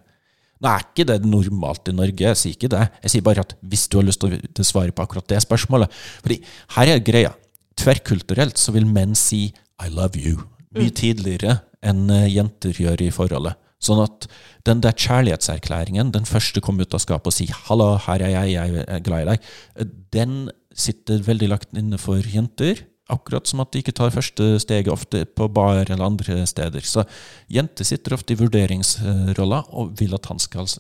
Nå 0.63 0.71
er 0.71 0.85
ikke 0.85 1.07
det 1.11 1.19
normalt 1.27 1.91
i 1.91 1.95
Norge, 1.95 2.23
jeg 2.23 2.39
sier 2.39 2.55
ikke 2.55 2.71
det. 2.71 2.85
Jeg 3.03 3.15
sier 3.15 3.27
bare 3.27 3.43
at 3.43 3.57
hvis 3.67 3.89
du 3.91 3.99
har 3.99 4.07
lyst 4.07 4.23
til 4.23 4.39
å 4.39 4.67
svare 4.67 4.95
på 4.95 5.03
akkurat 5.03 5.27
det 5.33 5.41
spørsmålet 5.43 5.91
Fordi 6.23 6.39
her 6.77 6.93
er 6.93 7.03
greia. 7.03 7.33
Tverrkulturelt 7.79 8.61
så 8.61 8.75
vil 8.75 8.87
menn 8.87 9.17
si 9.19 9.49
'I 9.51 9.91
love 9.91 10.15
you' 10.15 10.45
mye 10.77 10.93
tidligere 10.95 11.59
enn 11.83 12.07
eh, 12.11 12.31
jenter 12.31 12.77
gjør 12.79 13.03
i 13.03 13.11
forholdet. 13.15 13.59
Sånn 13.83 14.03
at 14.05 14.29
den 14.69 14.83
der 14.85 14.95
kjærlighetserklæringen, 14.95 16.13
den 16.15 16.29
første 16.29 16.63
kom 16.63 16.79
ut 16.79 16.95
av 16.95 17.03
skapet 17.03 17.33
og 17.33 17.35
si 17.35 17.49
'hallo, 17.51 17.97
her 18.07 18.23
er 18.23 18.31
jeg, 18.31 18.53
jeg 18.55 18.85
er 18.87 19.03
glad 19.03 19.23
i 19.23 19.31
deg', 19.33 19.93
den 20.15 20.51
sitter 20.75 21.19
veldig 21.19 21.49
lagt 21.51 21.75
inne 21.77 21.99
for 21.99 22.23
jenter. 22.23 22.85
Akkurat 23.11 23.47
som 23.47 23.61
at 23.61 23.73
de 23.73 23.83
ikke 23.83 23.93
tar 23.93 24.15
første 24.15 24.61
steget 24.63 24.93
ofte 24.93 25.25
på 25.27 25.49
bar 25.53 25.85
eller 25.91 26.07
andre 26.07 26.47
steder. 26.47 26.81
Så 26.81 27.05
jenter 27.51 27.85
sitter 27.85 28.15
ofte 28.15 28.33
i 28.33 28.39
vurderingsrolla 28.39 29.65
og 29.75 29.99
vil 29.99 30.15
at 30.15 30.27
han 30.31 30.39
skal 30.39 30.71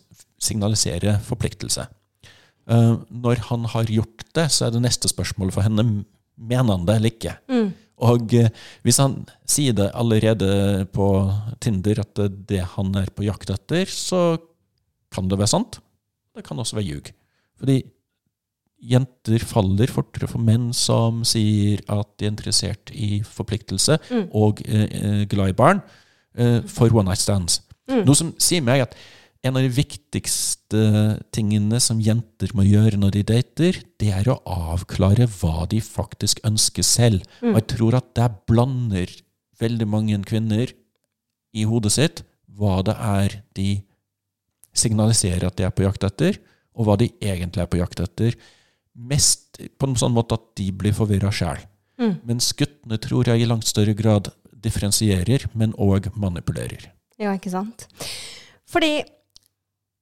signalisere 0.40 1.18
forpliktelse. 1.26 1.88
Eh, 2.70 2.96
når 3.10 3.42
han 3.50 3.64
har 3.64 3.90
gjort 3.90 4.24
det, 4.34 4.46
så 4.50 4.66
er 4.66 4.70
det 4.70 4.82
neste 4.82 5.10
spørsmålet 5.10 5.54
for 5.54 5.66
henne 5.66 6.04
mener 6.38 6.76
han 6.76 6.86
det 6.86 6.96
eller 6.96 7.12
ikke. 7.12 7.36
Og 8.02 8.34
eh, 8.38 8.50
hvis 8.86 9.00
han 9.02 9.20
sier 9.48 9.76
det 9.78 9.90
allerede 9.94 10.86
på 10.94 11.08
Tinder 11.62 12.02
at 12.02 12.14
det 12.18 12.28
er 12.28 12.38
det 12.52 12.62
han 12.76 12.94
er 12.98 13.10
på 13.14 13.26
jakt 13.26 13.52
etter, 13.54 13.88
så 13.88 14.36
kan 15.12 15.28
det 15.28 15.38
være 15.40 15.54
sant. 15.54 15.80
Det 16.32 16.44
kan 16.46 16.58
også 16.58 16.78
være 16.78 16.88
ljug. 16.88 17.12
Fordi 17.60 17.82
jenter 18.82 19.42
faller 19.46 19.90
fortere 19.92 20.28
for 20.30 20.42
menn 20.42 20.70
som 20.74 21.22
sier 21.26 21.82
at 21.92 22.08
de 22.18 22.26
er 22.26 22.32
interessert 22.32 22.90
i 22.90 23.20
forpliktelse 23.26 23.98
og 24.34 24.62
eh, 24.66 24.88
eh, 24.90 25.20
glad 25.30 25.52
i 25.52 25.58
barn, 25.58 25.82
eh, 26.34 26.60
for 26.66 26.90
one 26.90 27.06
night 27.10 27.22
stands. 27.22 27.60
Noe 27.92 28.16
som 28.16 28.32
sier 28.42 28.64
meg 28.64 28.86
at 28.86 28.96
en 29.42 29.58
av 29.58 29.64
de 29.64 29.70
viktigste 29.74 30.80
tingene 31.34 31.80
som 31.82 32.00
jenter 32.02 32.52
må 32.54 32.64
gjøre 32.66 32.98
når 33.00 33.16
de 33.16 33.22
dater, 33.26 33.78
det 33.98 34.12
er 34.14 34.28
å 34.30 34.38
avklare 34.46 35.26
hva 35.40 35.66
de 35.70 35.80
faktisk 35.82 36.42
ønsker 36.46 36.86
selv. 36.86 37.24
Og 37.42 37.58
jeg 37.58 37.68
tror 37.74 37.98
at 37.98 38.12
det 38.18 38.28
blander 38.50 39.10
veldig 39.62 39.88
mange 39.90 40.18
kvinner 40.28 40.70
i 41.52 41.66
hodet 41.68 41.94
sitt 41.94 42.22
hva 42.52 42.80
det 42.86 42.94
er 42.94 43.34
de 43.56 43.70
signaliserer 44.76 45.48
at 45.48 45.58
de 45.58 45.66
er 45.66 45.74
på 45.74 45.84
jakt 45.84 46.04
etter, 46.06 46.38
og 46.72 46.86
hva 46.86 46.96
de 47.00 47.10
egentlig 47.20 47.64
er 47.64 47.70
på 47.70 47.80
jakt 47.80 48.00
etter. 48.04 48.36
Mest 48.94 49.58
på 49.80 49.88
en 49.88 49.98
sånn 49.98 50.14
måte 50.14 50.38
at 50.38 50.44
de 50.60 50.68
blir 50.76 50.94
forvirra 50.96 51.32
sjæl. 51.34 51.64
Mens 52.26 52.50
guttene 52.58 52.98
tror 52.98 53.28
jeg 53.30 53.42
i 53.42 53.48
langt 53.48 53.68
større 53.68 53.94
grad 53.94 54.30
differensierer, 54.62 55.48
men 55.58 55.74
òg 55.80 56.08
manipulerer. 56.18 56.88
Ja, 57.20 57.34
ikke 57.34 57.52
sant? 57.52 57.86
Fordi 58.70 59.02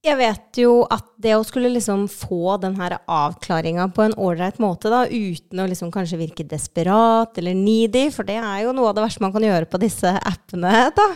jeg 0.01 0.17
vet 0.17 0.59
jo 0.63 0.71
at 0.89 1.05
det 1.21 1.35
å 1.37 1.43
skulle 1.45 1.69
liksom 1.75 2.07
få 2.09 2.57
den 2.63 2.79
her 2.81 2.97
avklaringa 3.05 3.91
på 3.93 4.07
en 4.07 4.15
ålreit 4.17 4.61
måte, 4.63 4.89
da, 4.93 5.03
uten 5.05 5.61
å 5.61 5.67
liksom 5.69 5.91
kanskje 5.93 6.21
virke 6.23 6.47
desperat 6.49 7.37
eller 7.41 7.59
needy, 7.59 8.07
for 8.15 8.25
det 8.29 8.39
er 8.41 8.63
jo 8.65 8.73
noe 8.77 8.91
av 8.91 8.97
det 8.97 9.05
verste 9.05 9.25
man 9.25 9.35
kan 9.35 9.45
gjøre 9.45 9.69
på 9.69 9.81
disse 9.83 10.15
appene, 10.17 10.87
da. 11.01 11.09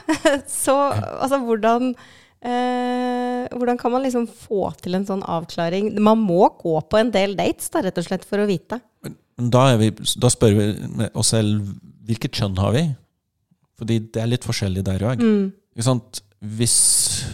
Så 0.50 0.76
altså, 0.76 1.40
hvordan 1.46 1.94
eh, 2.44 3.48
hvordan 3.56 3.80
kan 3.80 3.94
man 3.94 4.04
liksom 4.04 4.26
få 4.28 4.68
til 4.84 4.98
en 4.98 5.08
sånn 5.08 5.24
avklaring? 5.24 5.94
Man 5.96 6.20
må 6.20 6.50
gå 6.60 6.76
på 6.84 7.00
en 7.00 7.12
del 7.14 7.38
dates, 7.38 7.72
da, 7.72 7.86
rett 7.86 8.00
og 8.00 8.08
slett, 8.08 8.28
for 8.28 8.42
å 8.42 8.48
vite. 8.50 8.82
Da, 9.34 9.64
vi, 9.80 9.90
da 10.20 10.30
spør 10.30 10.60
vi 10.60 11.08
oss 11.16 11.32
selv 11.32 11.72
hvilket 12.04 12.36
kjønn 12.36 12.60
har 12.60 12.76
vi? 12.76 12.84
Fordi 13.80 13.98
det 14.12 14.20
er 14.22 14.30
litt 14.30 14.44
forskjellig 14.46 14.84
der 14.86 15.08
òg. 15.08 15.24
Hvis, 16.44 16.76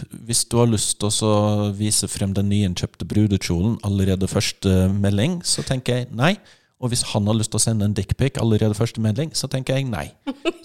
hvis 0.09 0.45
du 0.49 0.57
har 0.59 0.69
lyst 0.69 0.99
til 1.01 1.11
å 1.27 1.69
vise 1.77 2.09
frem 2.11 2.33
den 2.37 2.49
nyinnkjøpte 2.51 3.07
brudekjolen 3.09 3.77
allerede 3.87 4.29
første 4.31 4.89
melding, 4.93 5.39
så 5.45 5.65
tenker 5.67 6.01
jeg 6.01 6.11
nei. 6.15 6.35
Og 6.81 6.89
hvis 6.89 7.03
han 7.11 7.27
har 7.29 7.37
lyst 7.37 7.53
til 7.53 7.59
å 7.59 7.63
sende 7.63 7.85
en 7.85 7.95
dickpic 7.97 8.39
allerede 8.41 8.77
første 8.77 9.01
melding, 9.03 9.35
så 9.37 9.49
tenker 9.51 9.77
jeg 9.77 9.89
nei. 9.89 10.07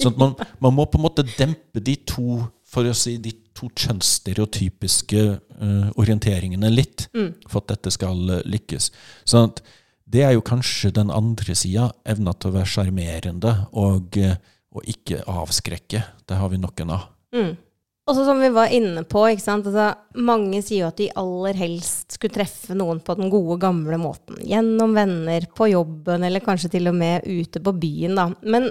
Så 0.00 0.12
man, 0.16 0.33
man 0.64 0.75
må 0.76 0.87
på 0.88 1.00
en 1.00 1.05
måte 1.05 1.26
dempe 1.37 1.83
de 1.85 1.99
to 2.09 2.40
for 2.66 2.88
å 2.88 2.95
si 2.97 3.16
de 3.23 3.33
to 3.57 3.69
kjønnsstereotypiske 3.73 5.23
uh, 5.37 5.88
orienteringene 6.00 6.71
litt 6.73 7.07
for 7.49 7.62
at 7.62 7.75
dette 7.75 7.93
skal 7.95 8.19
eh, 8.35 8.43
lykkes. 8.49 8.90
Sånn 9.28 9.50
at 9.50 9.62
det 10.07 10.23
er 10.23 10.35
jo 10.37 10.45
kanskje 10.47 10.93
den 10.95 11.11
andre 11.11 11.57
sida, 11.59 11.90
evna 12.07 12.35
til 12.37 12.52
å 12.52 12.57
være 12.59 12.71
sjarmerende 12.71 13.55
og, 13.75 14.19
eh, 14.21 14.37
og 14.76 14.87
ikke 14.87 15.25
avskrekke. 15.26 16.02
Det 16.28 16.38
har 16.38 16.52
vi 16.52 16.61
noen 16.62 16.93
av. 16.95 17.09
Og 17.35 17.65
så 18.14 18.22
som 18.25 18.38
vi 18.38 18.52
var 18.54 18.70
inne 18.70 19.02
på? 19.02 19.25
Altså, 19.26 19.86
mange 20.14 20.60
sier 20.62 20.84
jo 20.84 20.90
at 20.92 21.00
de 21.00 21.08
aller 21.18 21.58
helst 21.58 22.14
skulle 22.14 22.36
treffe 22.36 22.76
noen 22.78 23.00
på 23.02 23.16
den 23.18 23.32
gode, 23.32 23.58
gamle 23.64 23.98
måten. 23.98 24.38
Gjennom 24.46 24.94
venner, 24.94 25.48
på 25.50 25.66
jobben, 25.72 26.22
eller 26.22 26.44
kanskje 26.44 26.70
til 26.76 26.86
og 26.92 26.94
med 26.94 27.26
ute 27.26 27.62
på 27.62 27.75
byen, 27.75 28.14
da. 28.14 28.28
Men 28.46 28.70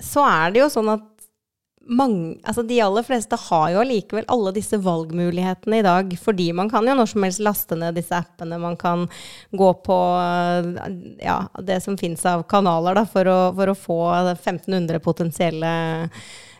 så 0.00 0.24
er 0.24 0.54
det 0.54 0.62
jo 0.62 0.70
sånn 0.72 0.88
at 0.94 1.06
mange, 1.88 2.38
altså 2.44 2.62
de 2.68 2.80
aller 2.84 3.04
fleste 3.04 3.36
har 3.48 3.68
jo 3.72 3.80
allikevel 3.80 4.26
alle 4.32 4.52
disse 4.56 4.76
valgmulighetene 4.84 5.78
i 5.80 5.84
dag, 5.84 6.10
fordi 6.20 6.50
man 6.56 6.68
kan 6.72 6.88
jo 6.88 6.96
når 6.96 7.08
som 7.12 7.24
helst 7.24 7.44
laste 7.44 7.78
ned 7.80 7.96
disse 7.96 8.16
appene, 8.16 8.58
man 8.60 8.76
kan 8.80 9.06
gå 9.56 9.70
på 9.84 9.96
ja, 11.24 11.38
det 11.64 11.80
som 11.84 11.96
finnes 12.00 12.24
av 12.28 12.44
kanaler 12.50 12.98
da, 12.98 13.06
for 13.08 13.28
å, 13.32 13.38
for 13.56 13.72
å 13.72 13.78
få 13.78 13.98
1500 14.34 15.00
potensielle 15.04 15.72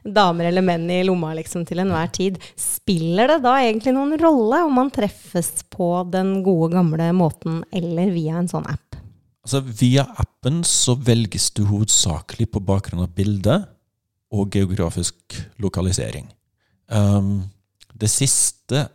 damer 0.04 0.50
eller 0.50 0.64
menn 0.64 0.86
i 0.92 1.00
lomma 1.06 1.34
liksom, 1.38 1.64
til 1.68 1.82
enhver 1.82 2.10
tid. 2.14 2.38
Spiller 2.58 3.34
det 3.34 3.40
da 3.46 3.56
egentlig 3.62 3.94
noen 3.96 4.16
rolle 4.20 4.62
om 4.66 4.78
man 4.80 4.92
treffes 4.94 5.64
på 5.72 5.90
den 6.12 6.38
gode, 6.46 6.72
gamle 6.76 7.10
måten 7.16 7.62
eller 7.72 8.12
via 8.14 8.38
en 8.40 8.50
sånn 8.50 8.68
app? 8.70 8.98
Altså, 9.46 9.62
via 9.64 10.04
appen 10.20 10.60
så 10.66 10.96
velges 11.00 11.50
du 11.56 11.62
hovedsakelig 11.70 12.50
på 12.52 12.64
bakgrunn 12.68 13.06
av 13.06 13.14
bilde 13.16 13.62
og 14.34 14.52
geografisk 14.52 15.38
lokalisering. 15.62 16.26
Um, 16.92 17.46
det 17.96 18.10
siste 18.12 18.88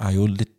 er 0.00 0.16
jo 0.16 0.26
litt 0.26 0.56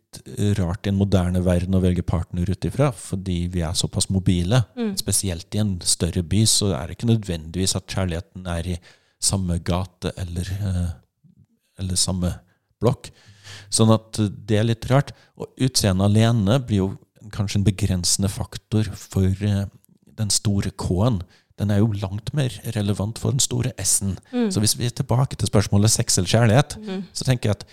rart 0.58 0.86
i 0.86 0.90
en 0.90 0.98
moderne 1.00 1.40
verden 1.44 1.76
å 1.76 1.80
velge 1.82 2.04
partner 2.04 2.48
ut 2.48 2.66
ifra, 2.68 2.90
fordi 2.92 3.46
vi 3.52 3.62
er 3.64 3.76
såpass 3.76 4.10
mobile. 4.12 4.60
Spesielt 5.00 5.54
i 5.56 5.62
en 5.62 5.78
større 5.88 6.22
by 6.24 6.42
så 6.48 6.72
er 6.76 6.88
det 6.88 6.98
ikke 6.98 7.12
nødvendigvis 7.12 7.76
at 7.78 7.88
kjærligheten 7.88 8.48
er 8.52 8.68
i 8.74 8.76
samme 9.22 9.58
gate 9.64 10.12
eller, 10.18 10.48
eh, 10.58 10.88
eller 11.78 11.98
samme 12.00 12.32
blokk. 12.82 13.10
Sånn 13.72 13.92
at 13.94 14.18
det 14.18 14.58
er 14.58 14.66
litt 14.68 14.88
rart. 14.90 15.12
Og 15.38 15.50
utseendet 15.62 16.08
alene 16.08 16.58
blir 16.62 16.82
jo 16.82 16.88
kanskje 17.34 17.60
en 17.60 17.68
begrensende 17.68 18.30
faktor 18.32 18.90
for 18.98 19.28
eh, 19.46 19.64
den 20.18 20.32
store 20.34 20.72
K-en. 20.78 21.22
Den 21.60 21.70
er 21.70 21.82
jo 21.82 21.92
langt 22.02 22.32
mer 22.34 22.52
relevant 22.74 23.20
for 23.20 23.34
den 23.34 23.42
store 23.42 23.72
S-en. 23.80 24.16
Så 24.50 24.60
hvis 24.62 24.74
vi 24.78 24.88
er 24.88 24.94
tilbake 24.96 25.36
til 25.38 25.46
spørsmålet 25.50 25.92
sex 25.92 26.16
eller 26.18 26.32
kjærlighet, 26.32 26.76
så 27.12 27.26
tenker 27.28 27.50
jeg 27.50 27.60
at 27.60 27.66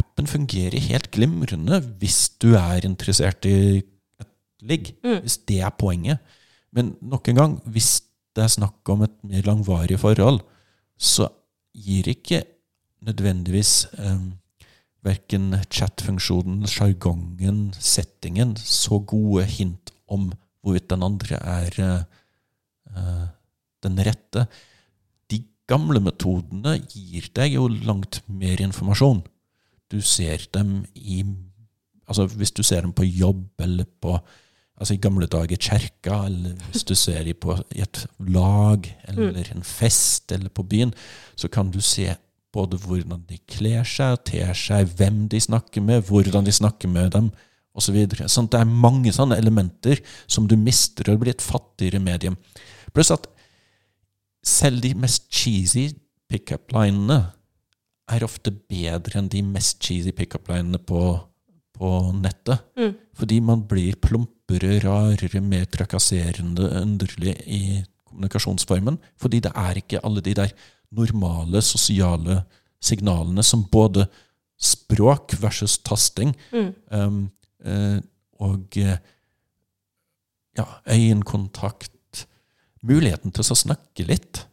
appen 0.00 0.26
fungerer 0.26 0.80
helt 0.88 1.10
glimrende 1.14 1.78
hvis 2.00 2.30
du 2.40 2.54
er 2.58 2.86
interessert 2.88 3.44
i 3.46 3.84
et 3.84 4.30
ligg. 4.64 4.94
Hvis 5.04 5.38
det 5.48 5.60
er 5.60 5.76
poenget. 5.76 6.24
Men 6.72 6.96
nok 7.04 7.28
en 7.28 7.38
gang, 7.38 7.54
hvis 7.68 8.00
det 8.34 8.46
er 8.46 8.52
snakk 8.56 8.90
om 8.92 9.04
et 9.06 9.14
mer 9.28 9.46
langvarig 9.46 10.00
forhold, 10.00 10.40
så 10.98 11.28
gir 11.78 12.10
ikke 12.10 12.42
nødvendigvis 13.06 13.86
um, 14.02 14.32
verken 15.06 15.54
chatfunksjonen, 15.70 16.66
sjargongen, 16.66 17.68
settingen 17.78 18.56
så 18.58 18.98
gode 18.98 19.46
hint 19.46 19.92
om 20.10 20.30
hvorvidt 20.62 20.90
den 20.90 21.04
andre 21.06 21.38
er 21.38 21.76
eh, 21.84 23.26
den 23.84 24.00
rette. 24.04 24.46
De 25.30 25.42
gamle 25.70 26.02
metodene 26.02 26.76
gir 26.90 27.28
deg 27.36 27.54
jo 27.54 27.68
langt 27.68 28.20
mer 28.26 28.60
informasjon. 28.64 29.22
Du 29.88 30.00
ser 30.04 30.48
dem 30.54 30.82
i 30.94 31.22
Altså 32.08 32.24
hvis 32.40 32.54
du 32.56 32.62
ser 32.64 32.80
dem 32.80 32.94
på 32.96 33.04
jobb 33.04 33.60
eller 33.60 33.84
på 34.00 34.14
altså 34.78 34.94
i 34.94 35.02
gamle 35.02 35.26
dager 35.30 35.58
kjerka, 35.58 36.22
eller 36.28 36.54
hvis 36.70 36.86
du 36.86 36.94
ser 36.98 37.24
dem 37.26 37.38
på, 37.40 37.56
i 37.74 37.82
et 37.82 38.04
lag 38.30 38.86
eller 39.10 39.50
en 39.54 39.66
fest 39.66 40.32
eller 40.32 40.52
på 40.54 40.64
byen, 40.70 40.94
så 41.36 41.50
kan 41.50 41.72
du 41.74 41.80
se 41.84 42.12
både 42.54 42.78
hvordan 42.80 43.24
de 43.28 43.38
kler 43.50 43.84
seg, 43.86 44.22
ter 44.26 44.54
seg, 44.56 44.88
hvem 44.96 45.26
de 45.30 45.40
snakker 45.42 45.84
med, 45.84 46.06
hvordan 46.08 46.46
de 46.46 46.54
snakker 46.54 46.90
med 46.90 47.12
dem, 47.16 47.30
osv. 47.78 47.98
Så 48.16 48.28
sånn, 48.32 48.50
det 48.50 48.60
er 48.60 48.78
mange 48.86 49.12
sånne 49.14 49.38
elementer 49.38 50.00
som 50.26 50.48
du 50.50 50.56
mister 50.58 51.12
og 51.12 51.22
blir 51.22 51.36
et 51.36 51.44
fattigere 51.44 52.00
medium. 52.02 52.38
Pluss 52.94 53.12
at 53.14 53.28
selv 54.46 54.82
de 54.82 54.94
mest 54.98 55.28
cheesy 55.34 55.90
pickup-linene 56.30 57.20
er 58.08 58.24
ofte 58.24 58.52
bedre 58.52 59.20
enn 59.20 59.28
de 59.32 59.42
mest 59.44 59.82
cheesy 59.84 60.14
pickup-linene 60.16 60.80
på, 60.88 61.02
på 61.78 61.90
nettet. 62.18 62.64
Mm. 62.78 62.94
Fordi 63.18 63.38
man 63.44 63.64
blir 63.70 63.96
plumpere, 64.02 64.78
rarere, 64.84 65.42
mer 65.44 65.66
trakasserende, 65.70 66.68
underlig 66.82 67.36
i 67.46 67.62
kommunikasjonsformen. 68.08 68.98
Fordi 69.20 69.42
det 69.46 69.52
er 69.54 69.80
ikke 69.80 70.02
alle 70.04 70.24
de 70.24 70.34
der 70.38 70.54
normale 70.94 71.62
sosiale 71.62 72.42
signalene 72.80 73.44
som 73.44 73.66
både 73.70 74.06
språk 74.58 75.36
versus 75.40 75.78
tasting 75.78 76.34
Mm. 76.52 76.74
um, 76.90 77.30
uh, 77.66 77.98
og 78.38 78.76
eh, 78.78 78.98
ja, 80.58 80.64
øyekontakt 80.86 82.26
Muligheten 82.86 83.32
til 83.34 83.42
å 83.42 83.56
snakke 83.58 84.04
litt. 84.06 84.44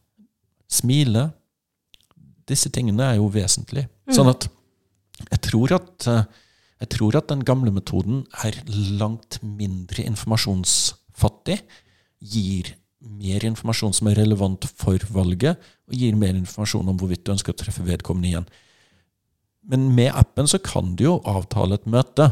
Smile. 0.65 1.27
Disse 2.50 2.72
tingene 2.74 3.12
er 3.12 3.20
jo 3.20 3.27
vesentlige. 3.29 3.86
Sånn 4.10 4.32
at 4.32 4.48
jeg 5.29 5.41
tror 5.46 5.75
at 5.77 6.08
eh, 6.10 6.24
jeg 6.84 6.91
tror 6.91 7.15
at 7.20 7.29
den 7.32 7.44
gamle 7.48 7.72
metoden 7.72 8.25
er 8.44 8.58
langt 9.00 9.39
mindre 9.44 10.03
informasjonsfattig, 10.03 11.60
gir 12.20 12.74
mer 13.05 13.46
informasjon 13.46 13.94
som 13.96 14.10
er 14.10 14.20
relevant 14.20 14.65
for 14.77 15.00
valget, 15.13 15.60
og 15.88 15.98
gir 15.98 16.17
mer 16.20 16.34
informasjon 16.36 16.89
om 16.89 16.98
hvorvidt 17.00 17.24
du 17.25 17.34
ønsker 17.36 17.53
å 17.53 17.60
treffe 17.60 17.86
vedkommende 17.86 18.32
igjen. 18.32 18.48
Men 19.65 19.88
med 19.98 20.12
appen 20.13 20.50
så 20.50 20.60
kan 20.62 20.94
du 20.98 21.08
jo 21.08 21.15
avtale 21.29 21.77
et 21.79 21.88
møte. 21.89 22.29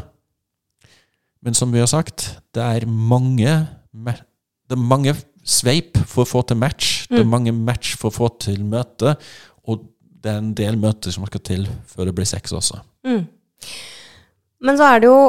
Men 1.44 1.56
som 1.56 1.72
vi 1.74 1.82
har 1.82 1.90
sagt, 1.90 2.28
det 2.54 2.62
er 2.62 2.86
mange, 2.88 3.56
det 3.92 4.76
er 4.76 4.80
mange 4.80 5.16
sveip 5.44 5.98
for 6.08 6.24
å 6.24 6.30
få 6.30 6.44
til 6.48 6.60
match. 6.60 7.08
Det 7.10 7.20
er 7.20 7.28
mange 7.28 7.52
match 7.52 7.96
for 8.00 8.10
å 8.10 8.16
få 8.16 8.30
til 8.42 8.62
møte. 8.64 9.16
Og 9.68 9.84
det 10.24 10.32
er 10.32 10.40
en 10.40 10.54
del 10.56 10.78
møter 10.80 11.12
som 11.14 11.26
skal 11.28 11.42
til 11.44 11.66
før 11.90 12.08
det 12.08 12.16
blir 12.16 12.28
sex 12.28 12.54
også. 12.56 12.80
Mm. 13.04 13.26
Men 14.64 14.80
så 14.80 14.88
er 14.88 15.02
det 15.02 15.10
jo 15.10 15.20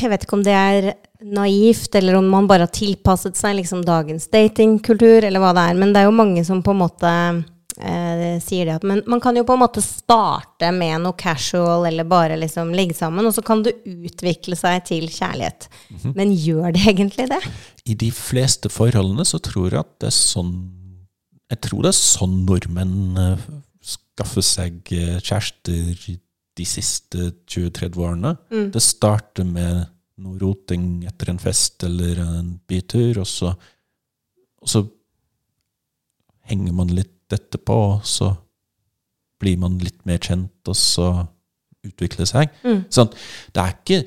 Jeg 0.00 0.10
vet 0.12 0.26
ikke 0.26 0.38
om 0.38 0.44
det 0.46 0.56
er 0.56 0.90
naivt, 1.20 1.94
eller 1.98 2.16
om 2.16 2.28
man 2.32 2.46
bare 2.48 2.64
har 2.64 2.72
tilpasset 2.72 3.36
seg 3.36 3.58
liksom 3.58 3.82
dagens 3.84 4.30
datingkultur, 4.32 5.26
eller 5.28 5.42
hva 5.42 5.50
det 5.52 5.64
er. 5.68 5.76
Men 5.76 5.90
det 5.92 6.00
er 6.00 6.06
jo 6.08 6.14
mange 6.16 6.44
som 6.48 6.62
på 6.64 6.72
en 6.72 6.80
måte 6.80 7.10
eh, 7.76 8.38
sier 8.40 8.64
det 8.64 8.78
at 8.78 8.86
Men 8.88 9.02
man 9.04 9.20
kan 9.20 9.36
jo 9.36 9.44
på 9.44 9.52
en 9.52 9.60
måte 9.60 9.82
starte 9.84 10.70
med 10.72 11.02
noe 11.04 11.18
casual, 11.20 11.84
eller 11.90 12.08
bare 12.08 12.38
liksom 12.40 12.72
ligge 12.72 12.96
sammen, 12.96 13.28
og 13.28 13.36
så 13.36 13.44
kan 13.44 13.60
det 13.66 13.76
utvikle 13.84 14.56
seg 14.56 14.86
til 14.88 15.10
kjærlighet. 15.12 15.68
Men 16.16 16.32
gjør 16.32 16.72
det 16.76 16.86
egentlig 16.88 17.28
det? 17.34 17.42
I 17.84 17.98
de 18.00 18.10
fleste 18.16 18.72
forholdene 18.72 19.28
så 19.28 19.42
tror 19.44 19.68
jeg 19.68 19.84
at 19.84 19.92
det 20.00 20.08
er 20.12 20.16
sånn 20.16 20.54
Jeg 21.50 21.60
tror 21.66 21.84
det 21.84 21.90
er 21.92 22.00
sånn 22.00 22.40
nordmenn 22.46 23.20
eh, 23.20 23.46
skaffer 23.92 24.44
seg 24.44 24.92
eh, 24.94 25.16
kjærester 25.20 26.16
de 26.60 26.66
siste 26.68 27.30
20-30 27.48 27.98
årene. 28.04 28.34
Det 28.74 28.84
starter 28.84 29.48
med 29.48 29.88
noe 30.20 30.36
roting 30.40 31.06
etter 31.08 31.32
en 31.32 31.40
fest 31.40 31.82
eller 31.88 32.20
en 32.20 32.54
bytur, 32.68 33.22
og 33.22 33.28
så, 33.28 33.54
og 34.60 34.68
så 34.68 34.84
henger 36.50 36.76
man 36.76 36.92
litt 36.92 37.32
etterpå, 37.32 37.76
og 37.94 38.04
så 38.04 38.34
blir 39.40 39.56
man 39.62 39.78
litt 39.80 40.02
mer 40.04 40.20
kjent, 40.20 40.60
og 40.68 40.76
så 40.76 41.08
utvikler 41.86 42.28
seg. 42.28 42.52
Sånn, 42.92 43.08
det 43.56 43.62
er 43.64 43.78
ikke 43.78 44.02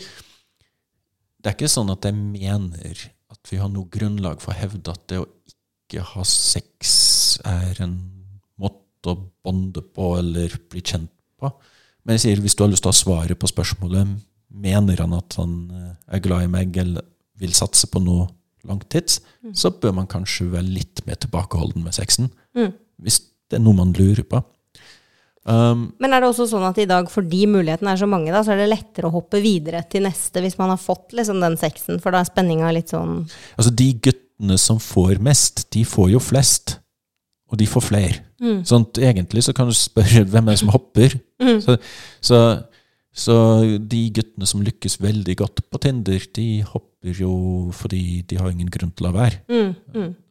det 1.44 1.52
er 1.52 1.56
ikke 1.58 1.74
sånn 1.74 1.92
at 1.92 2.06
jeg 2.08 2.16
mener 2.16 3.00
at 3.34 3.50
vi 3.52 3.58
har 3.60 3.68
noe 3.72 3.90
grunnlag 3.92 4.40
for 4.40 4.54
å 4.54 4.60
hevde 4.62 4.94
at 4.94 5.02
det 5.12 5.18
å 5.20 5.26
ikke 5.50 6.06
ha 6.14 6.24
sex 6.24 6.94
er 7.44 7.82
en 7.84 7.98
måte 8.62 9.12
å 9.12 9.18
bonde 9.44 9.84
på 9.84 10.14
eller 10.22 10.56
bli 10.72 10.80
kjent 10.80 11.12
på. 11.42 11.52
Men 12.04 12.18
jeg 12.18 12.26
sier, 12.26 12.44
hvis 12.44 12.56
du 12.56 12.64
har 12.66 12.72
lyst 12.72 12.84
til 12.84 12.92
å 12.92 12.94
ha 12.94 13.00
svaret 13.00 13.40
på 13.40 13.50
spørsmålet 13.50 14.16
mener 14.54 15.00
han 15.02 15.16
at 15.18 15.36
han 15.40 15.54
eh, 15.74 15.92
er 16.16 16.24
glad 16.24 16.46
i 16.46 16.52
meg 16.52 16.76
eller 16.78 17.06
vil 17.42 17.56
satse 17.58 17.90
på 17.90 18.02
noe 18.04 18.28
langtids, 18.68 19.18
så 19.58 19.74
bør 19.76 19.96
man 19.98 20.08
kanskje 20.08 20.46
være 20.54 20.70
litt 20.72 21.02
mer 21.08 21.18
tilbakeholden 21.20 21.84
med 21.84 21.96
sexen. 21.98 22.30
Hvis 23.02 23.18
det 23.52 23.58
er 23.60 23.64
noe 23.66 23.76
man 23.76 23.92
lurer 23.98 24.24
på. 24.24 24.40
Um, 25.44 25.90
Men 26.00 26.16
er 26.16 26.24
det 26.24 26.30
også 26.30 26.46
sånn 26.48 26.64
at 26.64 26.78
i 26.80 26.88
dag, 26.88 27.10
fordi 27.12 27.44
mulighetene 27.52 27.92
er 27.92 28.00
så 28.00 28.08
mange, 28.08 28.32
da, 28.32 28.46
så 28.46 28.54
er 28.54 28.62
det 28.62 28.70
lettere 28.72 29.10
å 29.10 29.16
hoppe 29.18 29.42
videre 29.44 29.82
til 29.92 30.06
neste 30.08 30.40
hvis 30.40 30.56
man 30.56 30.72
har 30.72 30.80
fått 30.80 31.12
liksom 31.18 31.42
den 31.44 31.58
sexen? 31.60 32.00
For 32.00 32.16
da 32.16 32.22
er 32.24 32.30
spenninga 32.30 32.72
litt 32.72 32.94
sånn 32.94 33.26
Altså, 33.58 33.74
de 33.84 33.90
guttene 34.08 34.58
som 34.62 34.80
får 34.80 35.20
mest, 35.24 35.66
de 35.76 35.84
får 35.88 36.14
jo 36.16 36.24
flest. 36.24 36.78
Og 37.52 37.60
de 37.60 37.68
får 37.70 37.84
flere. 37.86 38.22
Sånn 38.68 38.84
at 38.90 39.00
egentlig 39.00 39.44
så 39.46 39.54
kan 39.56 39.70
du 39.70 39.76
spørre 39.78 40.24
hvem 40.32 40.48
er 40.50 40.56
det 40.58 40.62
som 40.64 40.72
hopper. 40.74 41.16
Så, 41.64 41.78
så, 42.24 42.40
så 43.14 43.36
de 43.80 44.02
guttene 44.16 44.48
som 44.50 44.64
lykkes 44.66 44.98
veldig 45.04 45.36
godt 45.40 45.62
på 45.72 45.80
Tinder, 45.84 46.20
de 46.36 46.48
hopper 46.68 47.20
jo 47.20 47.34
fordi 47.76 48.22
de 48.28 48.38
har 48.40 48.52
ingen 48.52 48.70
grunn 48.72 48.92
til 48.96 49.06
å 49.06 49.12
la 49.12 49.16
være. 49.18 49.42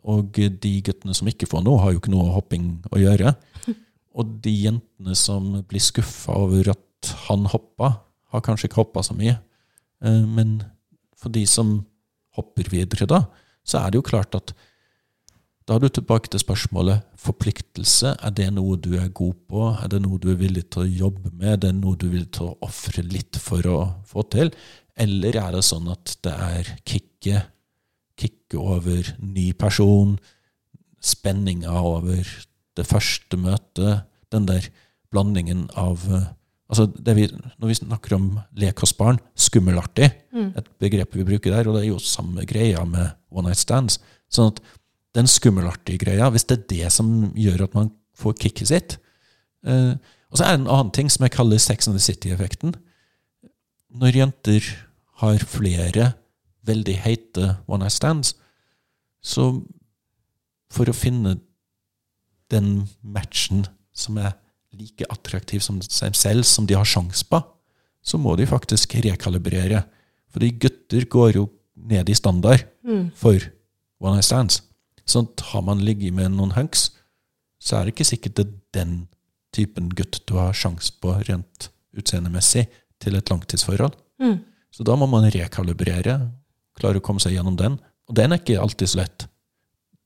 Og 0.04 0.38
de 0.62 0.72
guttene 0.84 1.14
som 1.14 1.28
ikke 1.30 1.46
får 1.48 1.64
noe, 1.66 1.80
har 1.82 1.92
jo 1.94 2.00
ikke 2.02 2.12
noe 2.14 2.32
hopping 2.34 2.70
å 2.92 3.00
gjøre. 3.00 3.34
Og 4.18 4.28
de 4.44 4.52
jentene 4.66 5.14
som 5.16 5.62
blir 5.68 5.80
skuffa 5.80 6.34
over 6.36 6.72
at 6.74 7.12
han 7.28 7.46
hoppa, 7.48 7.94
har 8.32 8.42
kanskje 8.44 8.68
ikke 8.68 8.80
hoppa 8.82 9.02
så 9.04 9.14
mye. 9.16 9.38
Eh, 10.04 10.22
Men 10.28 10.58
for 11.16 11.32
de 11.32 11.46
som 11.48 11.78
hopper 12.36 12.68
videre 12.72 13.06
da, 13.08 13.22
så 13.64 13.78
er 13.82 13.92
det 13.92 14.00
jo 14.00 14.08
klart 14.08 14.34
at 14.34 14.52
da 15.66 15.76
er 15.76 15.82
du 15.84 15.88
tilbake 15.94 16.30
til 16.32 16.42
spørsmålet 16.42 17.04
forpliktelse. 17.22 18.16
Er 18.18 18.34
det 18.34 18.48
noe 18.56 18.76
du 18.82 18.96
er 18.98 19.12
god 19.14 19.36
på? 19.50 19.68
Er 19.76 19.90
det 19.92 20.00
noe 20.02 20.18
du 20.18 20.32
er 20.32 20.40
villig 20.40 20.64
til 20.74 20.84
å 20.84 20.92
jobbe 21.06 21.30
med? 21.30 21.52
Er 21.52 21.60
det 21.68 21.72
noe 21.78 21.98
du 21.98 22.08
er 22.08 22.16
villig 22.16 22.32
til 22.34 22.50
å 22.50 22.56
ofre 22.66 23.04
litt 23.06 23.38
for 23.38 23.68
å 23.70 23.78
få 24.08 24.26
til? 24.34 24.50
Eller 24.98 25.38
er 25.38 25.54
det 25.54 25.62
sånn 25.66 25.86
at 25.92 26.16
det 26.26 26.34
er 26.34 26.72
kicket, 26.82 27.52
kicket 28.18 28.58
over 28.58 29.14
ny 29.22 29.52
person, 29.56 30.16
spenninga 31.02 31.72
over 31.78 32.26
det 32.76 32.88
første 32.88 33.38
møtet, 33.38 34.08
den 34.32 34.48
der 34.48 34.68
blandingen 35.12 35.68
av 35.78 36.06
eh, 36.10 36.30
Altså 36.72 36.86
vi, 36.88 37.26
når 37.60 37.68
vi 37.68 37.74
snakker 37.76 38.14
om 38.16 38.28
lek 38.56 38.78
hos 38.80 38.94
barn, 38.96 39.18
skummelartig, 39.36 40.06
et 40.56 40.68
begrep 40.80 41.18
vi 41.18 41.26
bruker 41.28 41.52
der, 41.52 41.68
og 41.68 41.74
det 41.76 41.82
er 41.82 41.90
jo 41.90 41.98
samme 42.00 42.46
greia 42.48 42.86
med 42.88 43.10
one 43.28 43.50
night 43.50 43.60
stands. 43.60 43.98
Sånn 44.32 44.54
at 44.54 44.62
den 45.16 45.28
skummelartige 45.28 46.00
greia, 46.00 46.30
hvis 46.32 46.46
det 46.48 46.58
er 46.58 46.68
det 46.70 46.92
som 46.94 47.32
gjør 47.36 47.66
at 47.66 47.76
man 47.76 47.90
får 48.16 48.36
kicket 48.40 48.70
sitt 48.70 48.96
eh, 49.66 49.94
Og 50.32 50.38
så 50.38 50.46
er 50.46 50.54
det 50.56 50.62
en 50.62 50.72
annen 50.72 50.92
ting 50.94 51.10
som 51.12 51.26
jeg 51.26 51.34
kaller 51.34 51.60
Sex 51.60 51.88
and 51.88 51.96
the 51.98 52.00
City-effekten. 52.00 52.72
Når 53.92 54.16
jenter 54.16 54.68
har 55.20 55.44
flere 55.44 56.12
veldig 56.64 56.94
heite 57.04 57.56
one 57.66 57.82
night 57.84 57.92
stands, 57.92 58.32
så 59.20 59.60
for 60.72 60.88
å 60.88 60.96
finne 60.96 61.36
den 62.48 62.88
matchen 63.04 63.66
som 63.92 64.16
er 64.16 64.32
like 64.72 65.04
attraktiv 65.12 65.60
som 65.60 65.82
seg 65.84 66.16
selv, 66.16 66.48
som 66.48 66.64
de 66.64 66.78
har 66.78 66.88
sjans 66.88 67.20
på, 67.28 67.42
så 68.00 68.16
må 68.18 68.32
de 68.40 68.48
faktisk 68.48 68.96
rekalibrere. 69.04 69.84
Fordi 70.32 70.54
gutter 70.56 71.04
går 71.12 71.36
jo 71.36 71.46
ned 71.76 72.08
i 72.08 72.16
standard 72.16 72.64
for 73.20 73.36
one 74.00 74.16
night 74.16 74.24
stands. 74.24 74.62
Så 75.06 75.24
har 75.52 75.62
man 75.66 75.82
ligget 75.84 76.14
med 76.14 76.34
noen 76.36 76.54
hunks, 76.56 76.90
så 77.62 77.78
er 77.78 77.86
det 77.86 77.94
ikke 77.94 78.08
sikkert 78.08 78.38
det 78.38 78.46
er 78.46 78.54
den 78.78 78.94
typen 79.54 79.90
gutt 79.92 80.22
du 80.26 80.36
har 80.38 80.54
sjans 80.56 80.90
på 81.02 81.12
rent 81.28 81.68
utseendemessig 81.98 82.66
til 83.02 83.18
et 83.18 83.30
langtidsforhold. 83.30 83.94
Så 84.72 84.86
da 84.86 84.96
må 84.96 85.06
man 85.10 85.26
rekalibrere, 85.30 86.16
klare 86.78 87.02
å 87.02 87.04
komme 87.04 87.20
seg 87.20 87.34
gjennom 87.36 87.58
den. 87.58 87.76
Og 88.08 88.16
den 88.16 88.32
er 88.32 88.40
ikke 88.40 88.60
alltid 88.62 88.88
så 88.88 89.02
lett. 89.02 89.26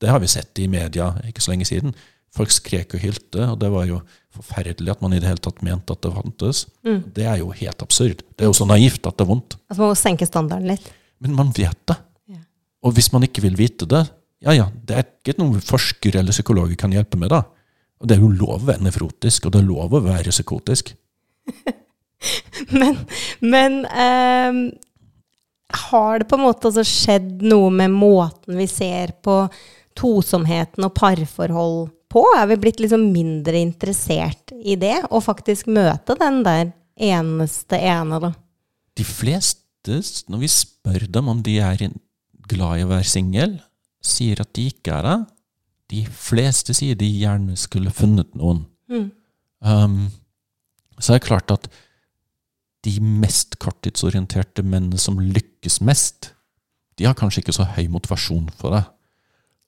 Det 0.01 0.09
har 0.11 0.19
vi 0.21 0.27
sett 0.29 0.59
i 0.59 0.67
media 0.69 1.13
ikke 1.25 1.41
så 1.41 1.53
lenge 1.53 1.65
siden. 1.69 1.95
Folk 2.35 2.51
skrek 2.51 2.91
og 2.97 3.01
hylte, 3.01 3.45
og 3.47 3.55
det 3.61 3.69
var 3.71 3.87
jo 3.87 4.01
forferdelig 4.35 4.91
at 4.93 5.01
man 5.01 5.15
i 5.15 5.21
det 5.21 5.29
hele 5.29 5.41
tatt 5.41 5.63
mente 5.65 5.95
at 5.95 6.03
det 6.03 6.11
fantes. 6.13 6.65
Det 6.83 7.23
er 7.25 7.39
jo 7.39 7.53
helt 7.55 7.81
absurd. 7.81 8.21
Det 8.35 8.45
er 8.45 8.51
jo 8.51 8.57
så 8.59 8.67
naivt 8.69 9.07
at 9.07 9.15
det 9.17 9.23
er 9.25 9.31
vondt. 9.31 9.55
Altså 9.71 9.81
man 9.85 9.93
må 9.93 9.97
senke 9.97 10.27
standarden 10.27 10.69
litt. 10.73 10.91
Men 11.23 11.33
man 11.39 11.53
vet 11.55 11.79
det. 11.89 11.95
Ja. 12.29 12.43
Og 12.85 12.93
hvis 12.97 13.09
man 13.15 13.25
ikke 13.25 13.41
vil 13.47 13.55
vite 13.57 13.87
det, 13.89 14.03
ja 14.45 14.53
ja, 14.53 14.67
det 14.85 14.95
er 14.97 15.07
ikke 15.07 15.37
noe 15.41 15.61
forsker 15.63 16.19
eller 16.19 16.35
psykologer 16.35 16.77
kan 16.79 16.93
hjelpe 16.93 17.19
med, 17.19 17.31
da. 17.33 17.43
Og 17.97 18.09
det 18.09 18.17
er 18.17 18.23
jo 18.23 18.29
lov 18.29 18.59
å 18.59 18.69
være 18.69 18.85
nefrotisk, 18.85 19.47
og 19.47 19.55
det 19.55 19.61
er 19.63 19.69
lov 19.69 19.95
å 19.97 20.03
være 20.05 20.33
psykotisk. 20.33 20.93
Men, 22.73 22.95
men 23.45 23.75
um, 23.85 24.55
har 25.69 26.19
det 26.19 26.25
på 26.29 26.37
en 26.37 26.43
måte 26.47 26.69
altså 26.69 26.83
skjedd 26.87 27.43
noe 27.45 27.69
med 27.73 27.93
måten 27.93 28.57
vi 28.57 28.65
ser 28.69 29.13
på 29.23 29.35
tosomheten 29.97 30.87
og 30.87 30.95
parforhold 30.97 31.77
på? 32.11 32.23
Er 32.37 32.49
vi 32.51 32.59
blitt 32.61 32.81
liksom 32.81 33.05
mindre 33.13 33.61
interessert 33.61 34.53
i 34.57 34.77
det, 34.79 34.97
og 35.11 35.25
faktisk 35.27 35.69
møte 35.69 36.17
den 36.19 36.41
der 36.47 36.71
eneste 36.97 37.77
ene, 37.77 38.19
da? 38.25 38.33
De 38.97 39.05
fleste, 39.05 40.01
når 40.27 40.41
vi 40.41 40.51
spør 40.51 41.05
dem 41.13 41.29
om 41.31 41.45
de 41.45 41.59
er 41.61 41.85
glad 42.49 42.81
i 42.81 42.87
å 42.87 42.91
være 42.91 43.07
singel, 43.07 43.57
sier 44.03 44.39
at 44.41 44.53
de 44.55 44.67
ikke 44.71 44.93
er 44.93 45.07
det. 45.07 45.17
De 45.93 46.03
fleste 46.11 46.75
sier 46.75 46.97
de 46.99 47.07
gjerne 47.07 47.55
skulle 47.59 47.93
funnet 47.95 48.33
noen. 48.37 48.65
Um, 49.59 50.07
så 50.99 51.13
er 51.13 51.19
det 51.19 51.27
klart 51.27 51.53
at 51.53 51.69
de 52.85 52.93
mest 53.01 53.57
korttidsorienterte 53.61 54.63
mennene 54.63 54.99
som 55.01 55.19
lykkes 55.19 55.79
mest, 55.85 56.31
de 56.97 57.05
har 57.05 57.17
kanskje 57.17 57.43
ikke 57.43 57.55
så 57.55 57.67
høy 57.75 57.87
motivasjon 57.93 58.47
for 58.57 58.73
det. 58.75 58.83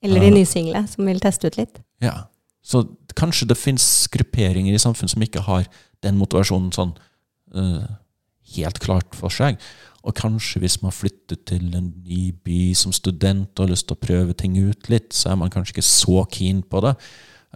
Eller 0.06 0.24
de 0.24 0.32
nysingle 0.32 0.82
som 0.88 1.08
vil 1.08 1.20
teste 1.22 1.50
ut 1.50 1.58
litt. 1.60 1.80
Ja. 2.02 2.30
Så 2.64 2.84
kanskje 3.18 3.48
det 3.50 3.58
fins 3.60 3.84
grupperinger 4.12 4.74
i 4.74 4.80
samfunnet 4.80 5.12
som 5.12 5.24
ikke 5.24 5.44
har 5.44 5.66
den 6.04 6.18
motivasjonen 6.20 6.72
sånn 6.74 6.94
uh, 7.56 7.84
helt 8.56 8.80
klart 8.82 9.16
for 9.16 9.32
seg. 9.32 9.60
Og 10.06 10.16
kanskje 10.16 10.62
hvis 10.62 10.78
man 10.84 10.94
flytter 10.94 11.36
til 11.48 11.66
en 11.76 11.90
ny 12.06 12.30
by 12.44 12.60
som 12.78 12.94
student 12.96 13.52
og 13.58 13.66
har 13.66 13.74
lyst 13.74 13.88
til 13.90 13.98
å 13.98 14.04
prøve 14.06 14.36
ting 14.38 14.56
ut 14.56 14.88
litt, 14.92 15.12
så 15.16 15.32
er 15.32 15.40
man 15.42 15.52
kanskje 15.52 15.76
ikke 15.76 15.90
så 15.90 16.24
keen 16.32 16.62
på 16.64 16.80
det. 16.86 16.94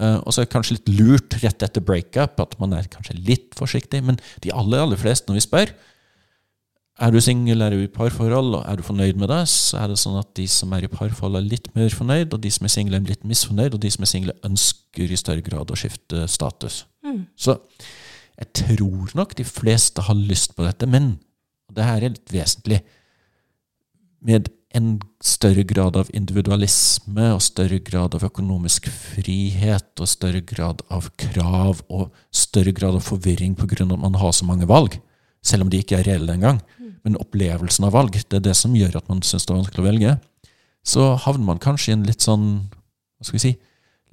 Eh, 0.00 0.18
og 0.20 0.34
så 0.34 0.42
er 0.42 0.48
det 0.48 0.52
kanskje 0.52 0.76
litt 0.78 0.92
lurt 0.98 1.38
rett 1.40 1.64
etter 1.64 1.84
breakup 1.84 2.40
at 2.42 2.54
man 2.60 2.76
er 2.76 2.90
kanskje 2.92 3.16
litt 3.20 3.56
forsiktig. 3.58 4.02
Men 4.04 4.20
de 4.44 4.52
aller, 4.52 4.84
aller 4.84 5.00
fleste, 5.00 5.30
når 5.30 5.40
vi 5.40 5.48
spør 5.48 5.74
er 7.02 7.10
du 7.10 7.18
singel, 7.18 7.62
er 7.64 7.74
du 7.74 7.80
i 7.82 7.90
parforhold, 7.90 8.52
og 8.54 8.66
er 8.70 8.78
du 8.78 8.84
fornøyd 8.86 9.18
med 9.18 9.26
det, 9.32 9.40
så 9.50 9.80
er 9.82 9.90
det 9.90 9.98
sånn 9.98 10.20
at 10.20 10.28
de 10.38 10.44
som 10.50 10.70
er 10.76 10.86
i 10.86 10.90
parforhold, 10.90 11.40
er 11.40 11.48
litt 11.48 11.66
mer 11.74 11.90
fornøyd, 11.90 12.36
og 12.36 12.42
de 12.44 12.52
som 12.54 12.68
er 12.68 12.70
single, 12.70 13.00
er 13.00 13.10
litt 13.10 13.26
misfornøyd, 13.26 13.74
og 13.74 13.82
de 13.82 13.90
som 13.90 14.06
er 14.06 14.10
single, 14.12 14.34
ønsker 14.46 15.10
i 15.10 15.18
større 15.18 15.42
grad 15.42 15.72
å 15.74 15.78
skifte 15.78 16.28
status. 16.30 16.84
Så 17.34 17.56
jeg 18.38 18.50
tror 18.60 19.10
nok 19.18 19.34
de 19.38 19.46
fleste 19.46 20.06
har 20.06 20.14
lyst 20.14 20.54
på 20.54 20.66
dette, 20.66 20.86
men 20.90 21.16
og 21.74 21.80
det 21.80 21.88
her 21.88 22.04
er 22.06 22.14
litt 22.14 22.30
vesentlig 22.30 22.84
med 24.24 24.46
en 24.74 24.94
større 25.22 25.62
grad 25.66 25.96
av 25.98 26.10
individualisme 26.14 27.28
og 27.34 27.42
større 27.42 27.80
grad 27.84 28.14
av 28.16 28.24
økonomisk 28.26 28.86
frihet 28.90 30.02
og 30.02 30.10
større 30.10 30.40
grad 30.46 30.82
av 30.94 31.10
krav 31.20 31.82
og 31.88 32.14
større 32.34 32.72
grad 32.74 32.98
av 32.98 33.04
forvirring 33.06 33.54
pga. 33.58 33.84
at 33.84 33.98
man 33.98 34.14
har 34.14 34.32
så 34.32 34.46
mange 34.46 34.66
valg, 34.66 35.00
selv 35.42 35.66
om 35.66 35.70
de 35.70 35.82
ikke 35.82 35.98
er 35.98 36.06
reelle 36.06 36.32
engang. 36.32 36.62
Men 37.04 37.18
opplevelsen 37.20 37.84
av 37.84 37.92
valg, 37.92 38.12
det 38.12 38.38
er 38.38 38.46
det 38.48 38.56
som 38.56 38.74
gjør 38.74 38.96
at 38.96 39.08
man 39.08 39.22
syns 39.22 39.46
det 39.46 39.52
er 39.52 39.60
vanskelig 39.60 39.84
å 39.84 39.90
velge. 39.90 40.18
Så 40.84 41.16
havner 41.26 41.44
man 41.44 41.58
kanskje 41.58 41.92
i 41.92 41.94
en 41.98 42.06
litt 42.06 42.24
sånn 42.24 42.70
hva 43.18 43.26
skal 43.26 43.38
vi 43.38 43.44
si, 43.44 43.54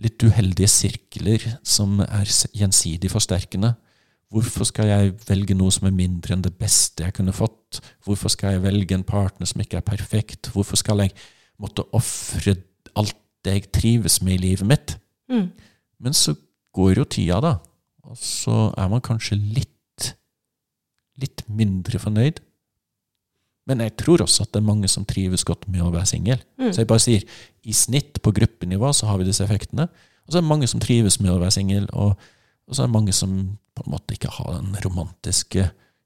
litt 0.01 0.21
uheldige 0.23 0.69
sirkler 0.69 1.45
som 1.63 1.99
er 2.01 2.29
gjensidig 2.53 3.09
forsterkende. 3.09 3.75
Hvorfor 4.31 4.67
skal 4.67 4.87
jeg 4.87 5.15
velge 5.27 5.55
noe 5.59 5.73
som 5.75 5.89
er 5.89 5.95
mindre 5.95 6.37
enn 6.37 6.43
det 6.45 6.53
beste 6.59 7.03
jeg 7.03 7.15
kunne 7.17 7.35
fått? 7.35 7.81
Hvorfor 8.05 8.31
skal 8.31 8.55
jeg 8.55 8.63
velge 8.63 8.95
en 8.95 9.07
partner 9.07 9.49
som 9.49 9.63
ikke 9.63 9.81
er 9.81 9.87
perfekt? 9.87 10.51
Hvorfor 10.53 10.79
skal 10.79 11.03
jeg 11.03 11.11
måtte 11.61 11.83
ofre 11.95 12.55
alt 12.95 13.17
det 13.43 13.57
jeg 13.57 13.71
trives 13.75 14.21
med 14.23 14.37
i 14.37 14.45
livet 14.45 14.69
mitt? 14.69 14.95
Mm. 15.31 15.49
Men 16.01 16.15
så 16.15 16.37
går 16.75 17.01
jo 17.01 17.05
tida, 17.11 17.41
da. 17.43 17.57
Og 18.07 18.15
så 18.17 18.69
er 18.79 18.87
man 18.91 19.03
kanskje 19.03 19.35
litt 19.39 19.77
litt 21.21 21.43
mindre 21.51 21.99
fornøyd. 22.01 22.41
Men 23.69 23.83
jeg 23.85 23.93
tror 24.01 24.23
også 24.25 24.45
at 24.45 24.53
det 24.53 24.61
er 24.61 24.67
mange 24.67 24.89
som 24.89 25.05
trives 25.07 25.45
godt 25.47 25.67
med 25.69 25.83
å 25.85 25.91
være 25.93 26.09
singel. 26.09 26.41
Mm. 26.59 26.71
Så 26.71 26.81
jeg 26.81 26.89
bare 26.89 27.03
sier 27.03 27.25
i 27.61 27.75
snitt 27.77 28.21
på 28.23 28.33
gruppenivå 28.35 28.89
så 28.95 29.09
har 29.09 29.19
vi 29.21 29.27
disse 29.27 29.43
effektene. 29.45 29.87
Og 30.25 30.33
så 30.33 30.39
er 30.39 30.43
det 30.43 30.49
mange 30.49 30.69
som 30.69 30.81
trives 30.81 31.19
med 31.21 31.33
å 31.33 31.39
være 31.41 31.55
singel, 31.55 31.87
og, 31.93 32.15
og 32.71 32.77
så 32.77 32.85
er 32.85 32.87
det 32.87 32.95
mange 32.95 33.13
som 33.15 33.35
på 33.75 33.83
en 33.83 33.91
måte 33.91 34.15
ikke 34.15 34.31
har 34.31 34.53
den 34.55 34.71
romantiske 34.85 35.65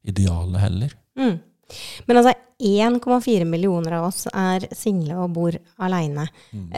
idealet 0.09 0.63
heller. 0.63 0.95
Mm. 1.17 1.35
Men 2.09 2.19
altså, 2.19 2.33
1,4 2.61 3.45
millioner 3.49 3.99
av 3.99 4.07
oss 4.09 4.25
er 4.33 4.65
single 4.73 5.17
og 5.21 5.33
bor 5.35 5.57
aleine. 5.85 6.25
Mm. 6.55 6.71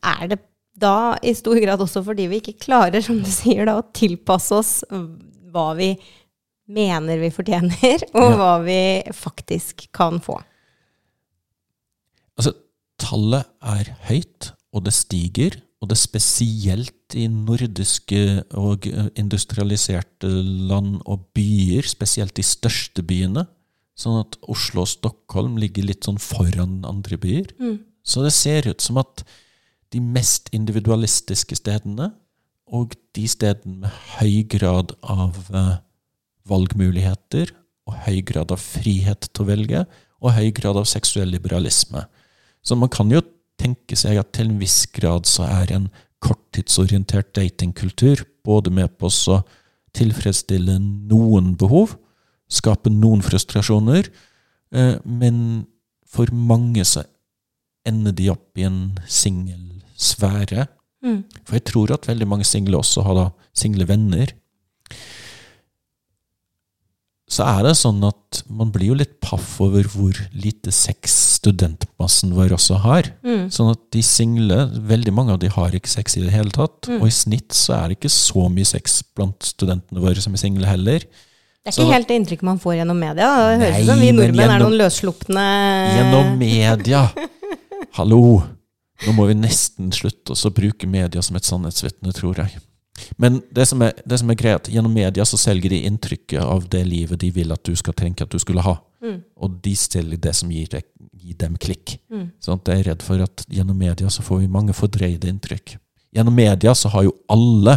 Er 0.00 0.30
det 0.32 0.38
da 0.76 1.16
i 1.24 1.32
stor 1.36 1.56
grad 1.62 1.80
også 1.80 2.02
fordi 2.04 2.26
vi 2.28 2.40
ikke 2.40 2.56
klarer, 2.66 3.04
som 3.04 3.20
du 3.24 3.28
sier, 3.32 3.64
da, 3.68 3.78
å 3.80 3.86
tilpasse 3.96 4.56
oss 4.56 4.72
hva 4.90 5.70
vi 5.78 5.92
mener 6.66 7.20
vi 7.20 7.30
fortjener, 7.32 8.02
og 8.16 8.26
Ja. 8.32 8.36
hva 8.40 8.52
vi 8.64 8.80
faktisk 9.14 9.86
kan 9.96 10.18
få? 10.24 10.40
Altså, 12.36 12.52
tallet 13.00 13.46
er 13.62 13.92
høyt, 14.08 14.50
og 14.74 14.84
det 14.84 14.92
stiger. 14.96 15.60
Og 15.82 15.90
det 15.90 15.96
er 15.96 16.02
spesielt 16.06 17.16
i 17.18 17.26
nordiske 17.28 18.20
og 18.56 18.86
eh, 18.88 19.10
industrialiserte 19.20 20.30
land 20.70 21.02
og 21.04 21.26
byer, 21.36 21.86
spesielt 21.88 22.36
de 22.38 22.44
største 22.46 23.04
byene. 23.06 23.44
Sånn 23.96 24.20
at 24.22 24.38
Oslo 24.52 24.84
og 24.84 24.90
Stockholm 24.92 25.56
ligger 25.60 25.86
litt 25.88 26.08
sånn 26.08 26.20
foran 26.20 26.82
andre 26.88 27.16
byer. 27.20 27.52
Så 28.06 28.24
det 28.24 28.32
ser 28.36 28.68
ut 28.68 28.84
som 28.84 29.00
at 29.00 29.24
de 29.94 30.00
mest 30.02 30.50
individualistiske 30.56 31.56
stedene, 31.58 32.10
og 32.66 32.96
de 33.14 33.28
stedene 33.30 33.84
med 33.84 33.94
høy 34.18 34.42
grad 34.56 34.96
av 35.06 35.38
eh, 35.54 35.76
valgmuligheter, 36.50 37.52
og 37.86 38.00
høy 38.08 38.20
grad 38.26 38.50
av 38.50 38.62
frihet 38.62 39.28
til 39.30 39.44
å 39.44 39.50
velge, 39.52 39.84
og 40.18 40.34
høy 40.34 40.50
grad 40.56 40.78
av 40.80 40.88
seksuell 40.90 41.30
liberalisme. 41.30 42.02
Så 42.66 42.74
man 42.78 42.90
kan 42.90 43.12
jo 43.12 43.22
tenke 43.60 43.96
seg 43.98 44.20
at 44.20 44.32
til 44.36 44.50
en 44.50 44.60
viss 44.60 44.84
grad 44.94 45.28
så 45.28 45.46
er 45.48 45.72
en 45.74 45.88
korttidsorientert 46.24 47.34
datingkultur 47.36 48.24
både 48.46 48.72
med 48.72 48.94
på 49.00 49.10
å 49.10 49.40
tilfredsstille 49.96 50.76
noen 50.80 51.54
behov, 51.58 51.96
skape 52.52 52.92
noen 52.92 53.24
frustrasjoner, 53.24 54.08
eh, 54.72 54.96
men 55.04 55.66
for 56.06 56.30
mange 56.32 56.84
så 56.86 57.04
ender 57.86 58.14
de 58.16 58.30
opp 58.32 58.58
i 58.58 58.66
en 58.66 58.80
singelsfære. 59.08 60.66
Mm. 61.04 61.22
For 61.46 61.58
jeg 61.58 61.66
tror 61.70 61.94
at 61.94 62.08
veldig 62.08 62.28
mange 62.28 62.46
single 62.48 62.80
også 62.80 63.04
har 63.06 63.18
da 63.18 63.26
single 63.56 63.86
venner. 63.88 64.32
Så 67.26 67.42
er 67.42 67.64
det 67.66 67.72
sånn 67.74 67.98
at 68.06 68.42
man 68.46 68.68
blir 68.70 68.92
jo 68.92 68.96
litt 69.00 69.16
paff 69.24 69.56
over 69.64 69.82
hvor 69.90 70.14
lite 70.30 70.70
sex 70.70 71.14
studentmassen 71.40 72.30
vår 72.36 72.54
også 72.54 72.78
har. 72.84 73.08
Mm. 73.26 73.48
Sånn 73.50 73.72
at 73.72 73.80
de 73.94 74.02
single, 74.06 74.58
veldig 74.86 75.14
mange 75.14 75.34
av 75.34 75.40
de 75.42 75.50
har 75.50 75.74
ikke 75.74 75.90
sex 75.90 76.14
i 76.20 76.22
det 76.22 76.30
hele 76.34 76.54
tatt. 76.54 76.86
Mm. 76.86 77.00
Og 77.00 77.08
i 77.08 77.14
snitt 77.14 77.56
så 77.56 77.74
er 77.80 77.88
det 77.90 77.98
ikke 77.98 78.12
så 78.14 78.46
mye 78.52 78.68
sex 78.68 79.00
blant 79.18 79.48
studentene 79.50 80.04
våre 80.04 80.22
som 80.22 80.38
er 80.38 80.42
single 80.44 80.70
heller. 80.70 81.02
Det 81.02 81.72
er 81.72 81.74
Så- 81.74 81.82
ikke 81.82 81.96
helt 81.98 82.08
det 82.08 82.20
inntrykket 82.20 82.46
man 82.46 82.60
får 82.62 82.76
gjennom 82.78 82.98
media. 82.98 83.26
Det 83.26 83.58
høres 83.58 83.80
ut 83.82 83.86
som 83.90 83.98
vi 83.98 84.12
nordmenn 84.12 84.36
nordmenn 84.36 84.54
er 84.54 84.62
noen 84.62 84.78
løsslupne 84.78 85.46
Gjennom 85.96 86.38
media. 86.38 87.02
Hallo! 87.98 88.22
Nå 89.04 89.12
må 89.12 89.26
vi 89.26 89.34
nesten 89.34 89.90
slutte 89.92 90.32
å 90.32 90.54
bruke 90.54 90.86
media 90.86 91.20
som 91.20 91.36
et 91.36 91.42
sannhetsvitne, 91.42 92.14
tror 92.14 92.38
jeg. 92.38 92.54
Men 93.20 93.40
det 93.52 93.66
som, 93.68 93.82
er, 93.84 93.92
det 94.08 94.18
som 94.20 94.30
er 94.32 94.38
greit, 94.40 94.68
gjennom 94.72 94.92
media 94.94 95.24
så 95.28 95.38
selger 95.40 95.72
de 95.72 95.82
inntrykket 95.88 96.40
av 96.42 96.64
det 96.72 96.82
livet 96.88 97.20
de 97.20 97.30
vil 97.34 97.52
at 97.52 97.62
du 97.68 97.74
skal 97.76 97.94
tenke 97.98 98.24
at 98.24 98.32
du 98.32 98.38
skulle 98.42 98.64
ha. 98.64 98.76
Mm. 99.04 99.18
Og 99.44 99.58
de 99.64 99.74
selger 99.76 100.20
det 100.24 100.32
som 100.38 100.50
gir, 100.52 100.68
deg- 100.72 100.88
gir 101.12 101.36
dem 101.40 101.56
klikk. 101.60 101.98
Mm. 102.12 102.30
Sånn 102.40 102.60
at 102.62 102.70
jeg 102.72 102.84
er 102.84 102.88
redd 102.92 103.04
for 103.04 103.20
at 103.26 103.44
gjennom 103.52 103.76
media 103.78 104.08
så 104.12 104.24
får 104.24 104.40
vi 104.44 104.48
mange 104.52 104.74
fordreide 104.76 105.28
inntrykk. 105.28 105.76
Gjennom 106.16 106.34
media 106.38 106.72
så 106.74 106.88
har 106.94 107.04
jo 107.08 107.12
alle 107.32 107.76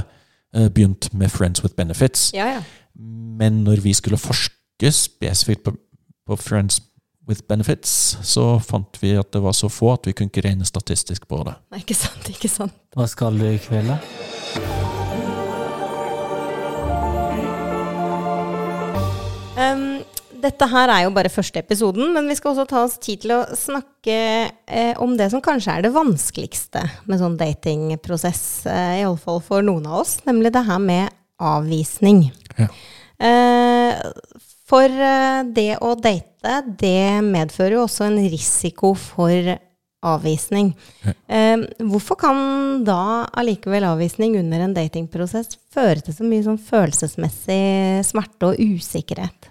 eh, 0.55 0.69
begynt 0.71 1.09
med 1.13 1.31
Friends 1.33 1.63
with 1.65 1.75
Benefits. 1.75 2.29
Ja, 2.37 2.47
ja. 2.55 2.61
Men 2.99 3.63
når 3.65 3.83
vi 3.83 3.93
skulle 3.95 4.17
forske 4.19 4.91
spesifikt 4.95 5.65
på, 5.67 5.75
på 6.27 6.37
Friends 6.39 6.79
with 7.29 7.43
Benefits, 7.51 7.91
så 8.25 8.55
fant 8.63 8.97
vi 9.03 9.11
at 9.19 9.29
det 9.35 9.43
var 9.43 9.53
så 9.53 9.67
få 9.69 9.91
at 9.93 10.07
vi 10.07 10.15
kunne 10.17 10.31
ikke 10.31 10.47
regne 10.47 10.65
statistisk 10.65 11.27
på 11.29 11.43
det. 11.45 11.53
Nei, 11.75 11.83
ikke 11.83 11.99
sant, 11.99 12.31
ikke 12.31 12.49
sant. 12.49 12.73
Hva 12.95 13.05
skal 13.11 13.37
du 13.37 13.45
i 13.51 13.57
kveld, 13.61 13.91
da? 13.91 14.78
Um, 19.59 19.83
dette 20.39 20.67
her 20.71 20.91
er 20.93 21.03
jo 21.05 21.13
bare 21.15 21.31
første 21.31 21.59
episoden, 21.59 22.13
men 22.15 22.29
vi 22.29 22.37
skal 22.37 22.53
også 22.53 22.67
ta 22.69 22.83
oss 22.85 22.97
tid 23.01 23.23
til 23.25 23.33
å 23.35 23.41
snakke 23.57 24.15
eh, 24.47 24.93
om 25.01 25.15
det 25.19 25.29
som 25.33 25.43
kanskje 25.43 25.75
er 25.75 25.85
det 25.85 25.93
vanskeligste 25.95 26.83
med 27.09 27.19
sånn 27.21 27.37
datingprosess, 27.39 28.43
eh, 28.69 28.99
iallfall 29.01 29.41
for 29.43 29.65
noen 29.65 29.89
av 29.89 30.03
oss, 30.03 30.19
nemlig 30.29 30.53
det 30.55 30.63
her 30.69 30.79
med 30.83 31.15
avvisning. 31.43 32.29
Ja. 32.59 32.69
Eh, 33.19 33.99
for 34.69 34.85
eh, 34.85 35.41
det 35.55 35.73
å 35.83 35.95
date, 35.99 36.61
det 36.79 37.19
medfører 37.25 37.79
jo 37.79 37.87
også 37.87 38.07
en 38.07 38.21
risiko 38.31 38.93
for 38.95 39.57
avvisning. 40.05 40.71
Ja. 41.03 41.13
Eh, 41.27 41.67
hvorfor 41.89 42.15
kan 42.21 42.83
da 42.87 43.27
allikevel 43.35 43.83
avvisning 43.89 44.37
under 44.39 44.63
en 44.63 44.75
datingprosess 44.77 45.57
føre 45.73 45.99
til 46.05 46.15
så 46.15 46.27
mye 46.27 46.45
sånn 46.45 46.61
følelsesmessig 46.69 48.05
smerte 48.07 48.53
og 48.53 48.61
usikkerhet? 48.77 49.48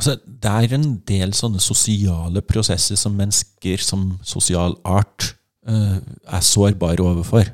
Altså, 0.00 0.16
det 0.24 0.50
er 0.50 0.72
en 0.72 0.92
del 1.04 1.34
sånne 1.36 1.60
sosiale 1.60 2.40
prosesser 2.40 2.96
som 2.96 3.18
mennesker 3.20 3.82
som 3.84 4.14
sosial 4.24 4.78
art 4.88 5.34
eh, 5.68 5.98
er 6.00 6.46
sårbare 6.46 7.04
overfor. 7.04 7.50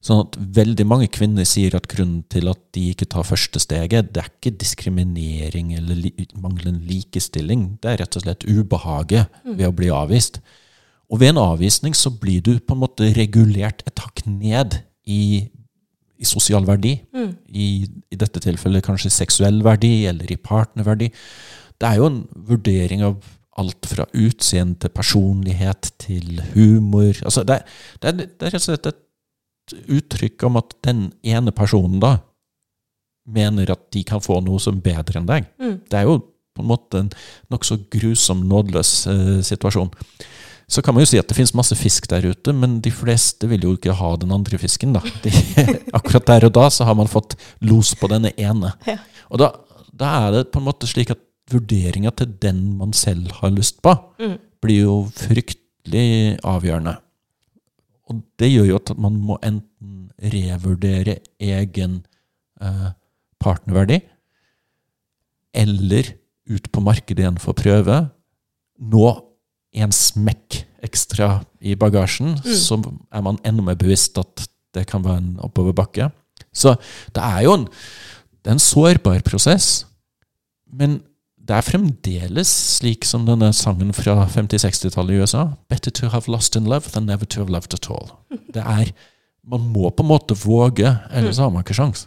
Sånn 0.00 0.22
at 0.22 0.38
veldig 0.38 0.86
mange 0.86 1.10
kvinner 1.12 1.44
sier 1.44 1.74
at 1.76 1.88
grunnen 1.90 2.22
til 2.30 2.46
at 2.48 2.60
de 2.76 2.86
ikke 2.92 3.10
tar 3.10 3.26
første 3.26 3.58
steget, 3.60 4.14
det 4.14 4.22
er 4.22 4.30
ikke 4.30 4.54
diskriminering 4.62 5.74
eller 5.76 5.98
li 5.98 6.12
manglende 6.38 6.86
likestilling. 6.86 7.66
Det 7.82 7.90
er 7.90 8.00
rett 8.04 8.16
og 8.16 8.24
slett 8.24 8.46
ubehaget 8.46 9.42
ved 9.58 9.66
å 9.66 9.74
bli 9.76 9.90
avvist. 9.92 10.38
Og 11.10 11.18
ved 11.20 11.34
en 11.34 11.42
avvisning 11.42 11.98
så 11.98 12.14
blir 12.14 12.38
du 12.46 12.54
på 12.62 12.78
en 12.78 12.84
måte 12.86 13.10
regulert 13.18 13.82
et 13.82 13.98
hakk 13.98 14.22
ned 14.30 14.78
i, 15.10 15.50
i 16.16 16.24
sosial 16.28 16.64
verdi. 16.70 17.00
I, 17.50 17.68
I 18.14 18.16
dette 18.22 18.40
tilfellet 18.46 18.86
kanskje 18.86 19.10
seksuell 19.10 19.58
verdi, 19.66 20.06
eller 20.06 20.30
i 20.30 20.38
partnerverdi. 20.38 21.10
Det 21.80 21.88
er 21.88 22.00
jo 22.00 22.08
en 22.10 22.24
vurdering 22.48 23.04
av 23.06 23.20
alt 23.60 23.86
fra 23.88 24.06
utseende 24.16 24.78
til 24.80 24.92
personlighet 24.94 25.92
til 26.00 26.40
humor. 26.54 27.12
Altså 27.24 27.44
det, 27.44 27.62
det, 28.02 28.14
det 28.38 28.48
er 28.48 28.54
rett 28.54 28.60
og 28.62 28.66
slett 28.68 28.90
et 28.90 29.78
uttrykk 29.90 30.48
om 30.48 30.58
at 30.60 30.74
den 30.86 31.08
ene 31.26 31.54
personen 31.54 32.00
da 32.02 32.16
mener 33.30 33.70
at 33.72 33.82
de 33.94 34.02
kan 34.06 34.22
få 34.22 34.40
noe 34.42 34.60
som 34.62 34.80
er 34.80 34.86
bedre 34.90 35.20
enn 35.20 35.28
deg. 35.28 35.48
Det 35.60 35.98
er 35.98 36.08
jo 36.08 36.18
på 36.56 36.64
en 36.64 36.70
måte 36.70 37.02
en 37.04 37.10
nokså 37.52 37.78
grusom, 37.92 38.42
nådeløs 38.50 38.92
eh, 39.10 39.38
situasjon. 39.46 39.92
Så 40.70 40.82
kan 40.86 40.94
man 40.94 41.02
jo 41.02 41.10
si 41.10 41.18
at 41.18 41.26
det 41.26 41.34
finnes 41.34 41.54
masse 41.58 41.74
fisk 41.78 42.06
der 42.10 42.28
ute, 42.30 42.52
men 42.54 42.78
de 42.82 42.92
fleste 42.94 43.48
vil 43.50 43.64
jo 43.66 43.74
ikke 43.74 43.96
ha 43.98 44.12
den 44.22 44.34
andre 44.34 44.58
fisken. 44.58 44.94
da. 44.94 45.02
De, 45.24 45.32
akkurat 45.98 46.28
der 46.28 46.46
og 46.46 46.54
da 46.58 46.68
så 46.70 46.86
har 46.86 46.98
man 46.98 47.10
fått 47.10 47.34
los 47.66 47.92
på 47.98 48.10
denne 48.10 48.30
ene. 48.38 48.72
Ja. 48.86 49.00
Og 49.30 49.42
da, 49.42 49.50
da 49.90 50.12
er 50.26 50.36
det 50.36 50.44
på 50.54 50.62
en 50.62 50.68
måte 50.68 50.90
slik 50.90 51.10
at 51.14 51.22
vurderinga 51.50 52.12
til 52.16 52.34
den 52.42 52.62
man 52.78 52.92
selv 52.96 53.32
har 53.40 53.52
lyst 53.54 53.80
på, 53.84 53.94
blir 54.60 54.84
jo 54.84 54.96
fryktelig 55.16 56.38
avgjørende. 56.46 56.96
Og 58.10 58.22
det 58.40 58.50
gjør 58.50 58.68
jo 58.72 58.78
at 58.80 58.92
man 58.98 59.18
må 59.22 59.38
enten 59.46 60.10
revurdere 60.20 61.20
egen 61.40 62.00
eh, 62.60 62.88
partnerverdi, 63.40 64.00
eller 65.54 66.14
ut 66.50 66.70
på 66.70 66.82
markedet 66.82 67.24
igjen 67.24 67.38
for 67.42 67.54
å 67.54 67.60
prøve. 67.60 67.98
Nå 68.80 69.06
en 69.80 69.94
smekk 69.94 70.64
ekstra 70.84 71.40
i 71.62 71.76
bagasjen, 71.78 72.34
så 72.42 72.80
er 73.12 73.22
man 73.24 73.38
enda 73.46 73.64
mer 73.64 73.78
bevisst 73.78 74.18
at 74.18 74.46
det 74.74 74.86
kan 74.90 75.04
være 75.04 75.22
en 75.22 75.30
oppoverbakke. 75.44 76.10
Så 76.52 76.74
det 77.14 77.22
er 77.22 77.44
jo 77.46 77.54
en, 77.58 77.66
det 78.40 78.50
er 78.50 78.56
en 78.56 78.62
sårbar 78.62 79.22
prosess, 79.26 79.84
men 80.66 81.00
det 81.48 81.56
er 81.56 81.66
fremdeles 81.66 82.50
slik 82.76 83.06
som 83.08 83.24
denne 83.26 83.52
sangen 83.56 83.92
fra 83.96 84.26
50-60-tallet 84.30 85.16
i 85.16 85.22
USA. 85.24 85.46
Better 85.72 85.90
to 85.90 86.10
have 86.12 86.30
lost 86.30 86.56
in 86.56 86.68
love 86.68 86.92
than 86.92 87.08
never 87.08 87.24
to 87.26 87.40
have 87.40 87.50
loved 87.52 87.74
at 87.74 87.88
all. 87.90 88.12
Det 88.54 88.62
er, 88.62 88.92
Man 89.50 89.60
må 89.72 89.88
på 89.90 90.04
en 90.04 90.10
måte 90.10 90.36
våge, 90.36 90.90
ellers 91.16 91.38
har 91.40 91.48
man 91.50 91.64
ikke 91.64 91.74
sjans. 91.74 92.04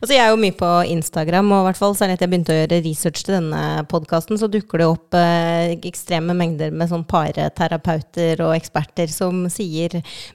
Altså, 0.00 0.12
jeg 0.16 0.22
er 0.24 0.30
jo 0.32 0.40
mye 0.42 0.56
på 0.58 0.70
Instagram, 0.92 1.52
og 1.54 1.62
i 1.62 1.66
hvert 1.68 1.80
fall 1.80 1.94
særlig 1.98 2.16
etter 2.16 2.26
jeg 2.26 2.32
begynte 2.32 2.54
å 2.54 2.58
gjøre 2.60 2.80
research 2.86 3.20
til 3.26 3.36
denne 3.38 3.62
podkasten, 3.90 4.38
så 4.40 4.48
dukker 4.50 4.82
det 4.82 4.88
opp 4.90 5.16
eh, 5.18 5.74
ekstreme 5.88 6.34
mengder 6.36 6.70
med 6.74 6.90
sånn 6.90 7.04
pareterapeuter 7.08 8.42
og 8.44 8.54
eksperter 8.56 9.08
som 9.12 9.44
sier 9.52 9.90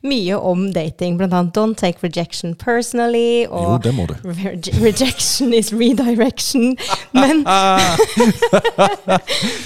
mye 0.07 0.35
om 0.39 0.67
dating, 0.75 1.17
blant 1.19 1.33
annet 1.35 1.53
'don't 1.57 1.77
take 1.79 2.03
rejection 2.05 2.55
personally', 2.55 3.45
Jo, 3.47 3.77
og. 3.77 3.85
Re- 4.37 4.55
Rejection 4.81 5.53
is 5.53 5.71
redirection. 5.73 6.75
Men, 7.13 7.43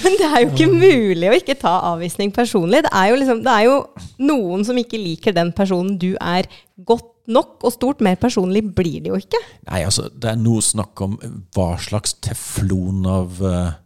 men 0.02 0.18
det 0.18 0.28
er 0.28 0.42
jo 0.42 0.50
ikke 0.50 0.68
mulig 0.70 1.30
å 1.30 1.36
ikke 1.38 1.56
ta 1.60 1.74
avvisning 1.92 2.32
personlig. 2.34 2.82
Det 2.86 2.92
er, 2.92 3.10
jo 3.12 3.18
liksom, 3.20 3.42
det 3.44 3.52
er 3.54 3.66
jo 3.68 3.76
noen 4.22 4.64
som 4.66 4.78
ikke 4.78 5.00
liker 5.00 5.34
den 5.36 5.52
personen 5.56 5.96
du 6.00 6.12
er 6.20 6.48
godt 6.88 7.11
nok, 7.30 7.58
og 7.62 7.74
stort 7.74 8.02
mer 8.04 8.18
personlig 8.20 8.64
blir 8.74 9.02
det 9.04 9.12
jo 9.12 9.20
ikke. 9.20 9.40
Nei, 9.68 9.82
altså, 9.86 10.08
det 10.10 10.32
er 10.32 10.40
noe 10.40 10.62
snakk 10.64 11.04
om 11.04 11.18
hva 11.54 11.76
slags 11.82 12.16
teflon 12.24 13.06
av, 13.06 13.38
eh, 13.46 13.78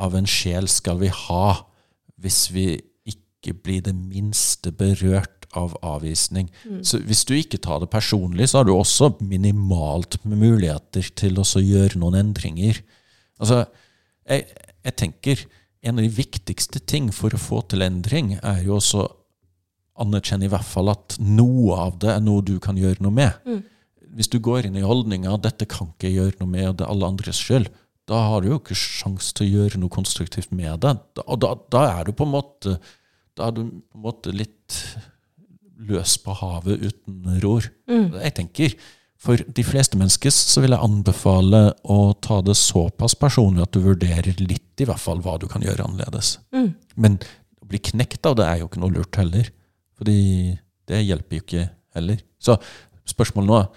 av 0.00 0.14
en 0.16 0.28
sjel 0.30 0.70
skal 0.70 1.00
vi 1.02 1.10
ha 1.12 1.44
hvis 2.20 2.46
vi 2.54 2.66
ikke 3.08 3.56
blir 3.64 3.84
det 3.86 3.96
minste 3.96 4.72
berørt 4.76 5.40
av 5.56 5.74
avvisning. 5.82 6.50
Så 6.86 7.00
hvis 7.02 7.24
du 7.26 7.32
ikke 7.34 7.58
tar 7.58 7.80
det 7.82 7.90
personlig, 7.90 8.50
så 8.50 8.60
har 8.60 8.68
du 8.68 8.74
også 8.74 9.14
minimalt 9.24 10.18
med 10.22 10.38
muligheter 10.38 11.08
til 11.16 11.40
å 11.40 11.44
gjøre 11.44 11.98
noen 11.98 12.20
endringer. 12.20 12.78
Altså, 13.40 13.64
jeg, 14.28 14.44
jeg 14.84 14.96
tenker 15.00 15.42
en 15.82 15.96
av 15.96 16.04
de 16.04 16.12
viktigste 16.12 16.82
ting 16.84 17.08
for 17.14 17.34
å 17.34 17.40
få 17.40 17.62
til 17.70 17.82
endring, 17.82 18.36
er 18.44 18.60
jo 18.66 18.76
også 18.78 19.08
anerkjenne 20.02 20.48
i 20.48 20.52
hvert 20.52 20.66
fall 20.66 20.90
at 20.92 21.16
noe 21.20 21.76
av 21.86 21.98
det 22.02 22.14
er 22.14 22.24
noe 22.24 22.42
du 22.46 22.56
kan 22.62 22.78
gjøre 22.80 23.02
noe 23.04 23.14
med. 23.14 23.60
Hvis 24.16 24.30
du 24.32 24.40
går 24.42 24.66
inn 24.66 24.78
i 24.80 24.86
holdninga 24.86 25.36
dette 25.44 25.68
kan 25.70 25.92
ikke 25.92 26.10
gjøre 26.10 26.40
noe 26.40 26.50
med, 26.50 26.68
og 26.72 26.78
det 26.80 26.86
er 26.86 26.90
alle 26.94 27.10
andres 27.12 27.38
skyld, 27.38 27.68
da 28.10 28.24
har 28.26 28.42
du 28.42 28.48
jo 28.50 28.58
ikke 28.58 28.74
sjans 28.74 29.28
til 29.36 29.46
å 29.46 29.50
gjøre 29.60 29.78
noe 29.78 29.92
konstruktivt 29.94 30.50
med 30.50 30.80
det. 30.82 30.96
Og 31.26 31.36
da, 31.44 31.52
da 31.70 31.84
er 32.00 32.08
du 32.08 32.16
på 32.16 32.26
en 32.26 32.32
måte 32.34 32.78
da 33.38 33.46
er 33.48 33.54
du 33.56 33.60
på 33.70 33.96
en 34.00 34.02
måte 34.04 34.32
litt 34.34 34.80
løs 35.80 36.16
på 36.20 36.34
havet 36.42 36.82
uten 36.82 37.38
ror. 37.44 37.68
Jeg 38.24 38.34
tenker, 38.36 38.74
For 39.20 39.36
de 39.36 39.62
fleste 39.68 39.98
mennesker 40.00 40.32
så 40.32 40.62
vil 40.64 40.72
jeg 40.72 40.80
anbefale 40.80 41.74
å 41.92 42.14
ta 42.24 42.38
det 42.40 42.54
såpass 42.56 43.12
personlig 43.20 43.66
at 43.66 43.74
du 43.76 43.82
vurderer 43.84 44.32
litt 44.40 44.80
i 44.80 44.86
hvert 44.88 45.00
fall 45.02 45.20
hva 45.20 45.34
du 45.36 45.44
kan 45.46 45.60
gjøre 45.60 45.84
annerledes. 45.84 46.38
Men 46.96 47.18
å 47.60 47.68
bli 47.68 47.78
knekt 47.90 48.24
av 48.26 48.38
det 48.40 48.46
er 48.48 48.62
jo 48.62 48.70
ikke 48.70 48.80
noe 48.80 48.94
lurt 48.96 49.18
heller. 49.20 49.50
Fordi 50.00 50.18
det 50.90 51.04
hjelper 51.04 51.36
jo 51.38 51.44
ikke 51.44 51.64
heller. 51.94 52.20
Så 52.40 52.56
spørsmålet 53.10 53.50
nå 53.52 53.58
er 53.60 53.70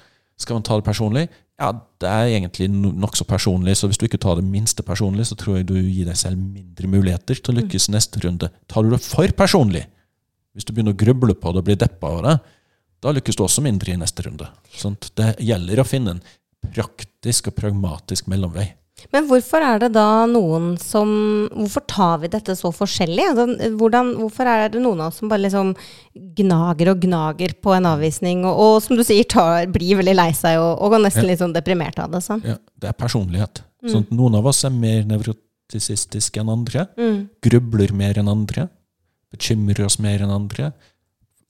skal 0.43 0.57
man 0.57 0.65
ta 0.65 0.75
det 0.79 0.85
personlig. 0.87 1.27
Ja, 1.61 1.67
det 2.01 2.09
er 2.09 2.31
egentlig 2.33 2.65
no- 2.73 2.91
nokså 3.03 3.23
personlig, 3.29 3.75
så 3.77 3.87
hvis 3.87 3.99
du 4.01 4.07
ikke 4.07 4.19
tar 4.19 4.39
det 4.39 4.47
minste 4.49 4.83
personlig, 4.83 5.27
så 5.29 5.37
tror 5.39 5.59
jeg 5.59 5.67
du 5.69 5.75
gir 5.77 6.07
deg 6.09 6.17
selv 6.19 6.39
mindre 6.41 6.89
muligheter 6.89 7.37
til 7.37 7.53
å 7.53 7.57
lykkes 7.59 7.85
neste 7.93 8.19
runde. 8.25 8.49
Tar 8.67 8.83
du 8.83 8.89
det 8.95 8.99
for 9.05 9.29
personlig, 9.37 9.85
hvis 10.57 10.65
du 10.65 10.73
begynner 10.73 10.95
å 10.95 10.99
gruble 10.99 11.35
på 11.37 11.53
det 11.53 11.61
og 11.61 11.67
blir 11.69 11.79
deppa 11.79 12.09
av 12.17 12.23
det, 12.25 12.33
da 13.05 13.13
lykkes 13.13 13.37
du 13.37 13.43
også 13.45 13.61
mindre 13.63 13.93
i 13.93 13.99
neste 14.01 14.25
runde. 14.25 14.49
Sånt? 14.73 15.11
Det 15.15 15.35
gjelder 15.45 15.83
å 15.83 15.87
finne 15.87 16.17
en 16.17 16.23
praktisk 16.73 17.51
og 17.51 17.57
pragmatisk 17.61 18.27
mellomvei. 18.31 18.71
Men 19.13 19.25
hvorfor 19.27 19.63
er 19.65 19.81
det 19.81 19.89
da 19.95 20.23
noen 20.29 20.75
som 20.79 21.09
Hvorfor 21.51 21.83
tar 21.89 22.19
vi 22.21 22.29
dette 22.31 22.53
så 22.55 22.69
forskjellig? 22.73 23.25
Altså, 23.31 23.71
hvordan, 23.79 24.13
hvorfor 24.19 24.47
er 24.47 24.69
det 24.71 24.81
noen 24.83 25.01
av 25.01 25.11
oss 25.11 25.19
som 25.21 25.31
bare 25.31 25.43
liksom 25.43 25.73
gnager 26.37 26.93
og 26.93 27.01
gnager 27.03 27.55
på 27.61 27.73
en 27.75 27.89
avvisning, 27.89 28.45
og, 28.47 28.61
og 28.61 28.77
som 28.85 28.97
du 28.97 29.03
sier, 29.05 29.25
tar, 29.29 29.67
blir 29.73 29.97
veldig 29.99 30.15
lei 30.15 30.29
seg 30.37 30.61
og, 30.61 30.77
og 30.77 30.93
går 30.93 31.03
nesten 31.07 31.27
litt 31.29 31.41
sånn 31.41 31.55
deprimert 31.55 31.99
av 32.01 32.13
det? 32.13 32.21
Sånn. 32.25 32.45
Ja, 32.47 32.59
det 32.79 32.91
er 32.91 32.97
personlighet. 32.97 33.63
Sånn 33.83 34.05
at 34.05 34.13
noen 34.15 34.37
av 34.39 34.47
oss 34.47 34.63
er 34.63 34.73
mer 34.73 35.03
nevrotisistiske 35.09 36.39
enn 36.39 36.53
andre. 36.53 36.87
Grubler 37.43 37.93
mer 37.97 38.21
enn 38.21 38.31
andre. 38.31 38.69
Bekymrer 39.33 39.87
oss 39.89 39.97
mer 40.01 40.23
enn 40.23 40.31
andre. 40.33 40.71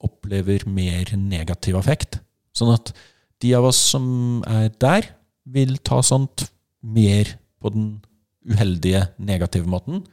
Opplever 0.04 0.66
mer 0.68 1.12
negativ 1.20 1.78
affekt. 1.80 2.22
Sånn 2.58 2.74
at 2.74 2.96
de 3.44 3.52
av 3.58 3.68
oss 3.68 3.80
som 3.92 4.42
er 4.48 4.72
der, 4.82 5.12
vil 5.44 5.76
ta 5.84 6.00
sånt 6.06 6.48
mer 6.84 7.34
på 7.64 7.72
den 7.74 7.88
uheldige, 8.44 9.08
negative 9.18 9.70
måten. 9.70 10.04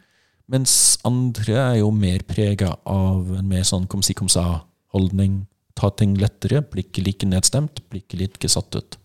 Mens 0.50 0.98
andre 1.06 1.54
er 1.58 1.76
jo 1.80 1.90
mer 1.94 2.22
prega 2.26 2.72
av 2.88 3.28
en 3.38 3.48
mer 3.50 3.66
sånn 3.66 3.86
kom 3.90 4.02
si 4.06 4.14
kom 4.18 4.30
sa-holdning. 4.30 5.44
Ta 5.78 5.90
ting 5.94 6.16
lettere, 6.18 6.62
blir 6.66 6.86
ikke 6.86 7.04
like 7.06 7.28
nedstemt, 7.28 7.82
blir 7.90 8.02
ikke 8.02 8.18
like 8.22 8.50
satt 8.50 8.74
ut. 8.78 8.98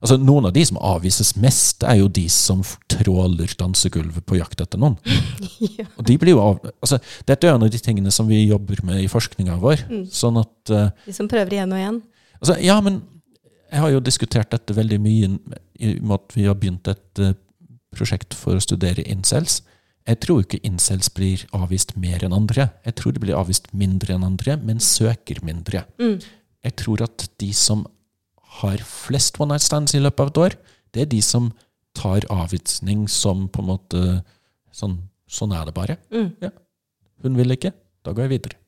Altså, 0.00 0.16
noen 0.16 0.46
av 0.48 0.54
de 0.56 0.62
som 0.64 0.78
avvises 0.80 1.34
mest, 1.36 1.84
er 1.84 1.98
jo 2.00 2.06
de 2.08 2.22
som 2.32 2.62
tråler 2.88 3.50
dansegulvet 3.60 4.24
på 4.24 4.38
jakt 4.38 4.62
etter 4.64 4.80
noen. 4.80 4.94
Og 5.98 6.06
de 6.08 6.16
blir 6.22 6.32
jo 6.32 6.40
av, 6.40 6.62
altså, 6.80 6.96
dette 7.28 7.44
er 7.44 7.52
en 7.52 7.66
av 7.66 7.72
de 7.72 7.80
tingene 7.84 8.12
som 8.14 8.30
vi 8.30 8.38
jobber 8.46 8.80
med 8.88 9.02
i 9.02 9.10
forskninga 9.12 9.58
vår. 9.60 9.84
Sånn 10.14 10.40
at 10.40 10.72
uh, 10.72 10.88
De 11.04 11.12
som 11.12 11.28
prøver 11.28 11.58
igjen 11.58 11.74
og 11.76 11.82
igjen. 11.82 12.00
altså, 12.40 12.56
Ja, 12.64 12.78
men 12.80 13.02
jeg 13.70 13.82
har 13.84 13.92
jo 13.94 14.02
diskutert 14.02 14.50
dette 14.52 14.74
veldig 14.74 14.98
mye 15.02 15.28
i 15.80 15.92
og 15.94 16.02
med 16.02 16.16
at 16.16 16.36
vi 16.36 16.46
har 16.48 16.58
begynt 16.58 16.90
et 16.90 17.22
eh, 17.22 17.36
prosjekt 17.94 18.34
for 18.38 18.58
å 18.58 18.62
studere 18.62 19.04
incels. 19.06 19.60
Jeg 20.08 20.20
tror 20.24 20.42
ikke 20.42 20.62
incels 20.66 21.10
blir 21.14 21.44
avvist 21.54 21.94
mer 22.00 22.24
enn 22.26 22.34
andre. 22.34 22.70
Jeg 22.86 22.96
tror 22.98 23.14
de 23.14 23.22
blir 23.22 23.38
avvist 23.38 23.68
mindre 23.76 24.16
enn 24.16 24.26
andre, 24.26 24.56
men 24.58 24.82
søker 24.82 25.42
mindre. 25.46 25.84
Jeg 26.66 26.76
tror 26.80 27.04
at 27.06 27.28
de 27.40 27.50
som 27.56 27.84
har 28.60 28.82
flest 28.86 29.38
one 29.40 29.54
night 29.54 29.64
stands 29.64 29.94
i 29.94 30.02
løpet 30.02 30.24
av 30.24 30.32
et 30.32 30.40
år, 30.44 30.56
det 30.94 31.04
er 31.04 31.12
de 31.12 31.20
som 31.22 31.52
tar 31.94 32.26
avvisning 32.30 33.06
som 33.10 33.46
på 33.48 33.62
en 33.62 33.70
måte 33.70 34.02
sånn, 34.74 34.98
sånn 35.30 35.54
er 35.54 35.68
det 35.68 35.76
bare. 35.76 35.96
Ja. 36.42 36.50
Hun 37.22 37.38
vil 37.38 37.54
ikke, 37.54 37.72
da 38.06 38.14
går 38.16 38.26
jeg 38.26 38.34
videre. 38.34 38.58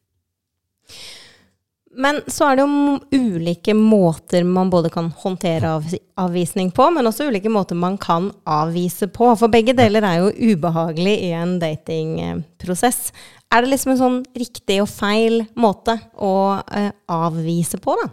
Men 1.93 2.23
så 2.31 2.47
er 2.49 2.57
det 2.57 2.65
jo 2.65 2.95
ulike 3.13 3.75
måter 3.77 4.47
man 4.49 4.71
både 4.73 4.89
kan 4.93 5.11
håndtere 5.23 5.75
av, 5.77 5.91
avvisning 6.21 6.71
på, 6.73 6.87
men 6.95 7.09
også 7.09 7.27
ulike 7.29 7.53
måter 7.53 7.77
man 7.77 7.99
kan 8.01 8.31
avvise 8.49 9.11
på. 9.13 9.29
For 9.37 9.53
begge 9.53 9.75
deler 9.77 10.07
er 10.09 10.23
jo 10.23 10.55
ubehagelig 10.55 11.15
i 11.29 11.31
en 11.37 11.59
datingprosess. 11.61 13.11
Er 13.53 13.65
det 13.65 13.75
liksom 13.75 13.93
en 13.93 14.01
sånn 14.01 14.19
riktig 14.41 14.81
og 14.81 14.89
feil 14.89 15.43
måte 15.61 15.99
å 16.17 16.35
eh, 16.65 16.93
avvise 17.13 17.81
på, 17.83 17.97
da? 18.01 18.09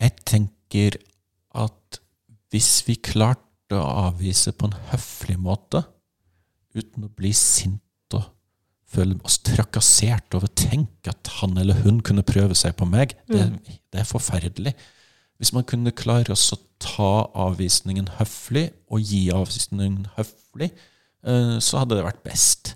Jeg 0.00 0.14
tenker 0.22 1.00
at 1.58 2.00
hvis 2.54 2.72
vi 2.86 3.00
klarte 3.02 3.78
å 3.78 4.06
avvise 4.06 4.54
på 4.54 4.70
en 4.70 4.78
høflig 4.92 5.38
måte, 5.42 5.82
uten 6.78 7.08
å 7.08 7.14
bli 7.18 7.34
sint 7.34 7.82
og 8.90 8.96
føle 8.96 9.18
oss 9.24 9.38
trakassert 9.46 10.34
over 10.34 10.48
å 10.50 10.56
tenke 10.58 11.12
at 11.12 11.30
han 11.38 11.56
eller 11.60 11.78
hun 11.84 12.00
kunne 12.02 12.26
prøve 12.26 12.56
seg 12.58 12.74
på 12.78 12.88
meg, 12.90 13.14
det, 13.30 13.44
det 13.94 14.02
er 14.02 14.08
forferdelig. 14.08 14.74
Hvis 15.38 15.54
man 15.54 15.64
kunne 15.64 15.94
klare 15.96 16.34
oss 16.34 16.50
å 16.52 16.58
ta 16.82 17.30
avvisningen 17.46 18.10
høflig, 18.18 18.70
og 18.90 19.00
gi 19.06 19.28
avvisningen 19.32 20.08
høflig, 20.16 20.72
eh, 21.22 21.56
så 21.62 21.80
hadde 21.80 21.96
det 21.96 22.06
vært 22.08 22.24
best. 22.26 22.74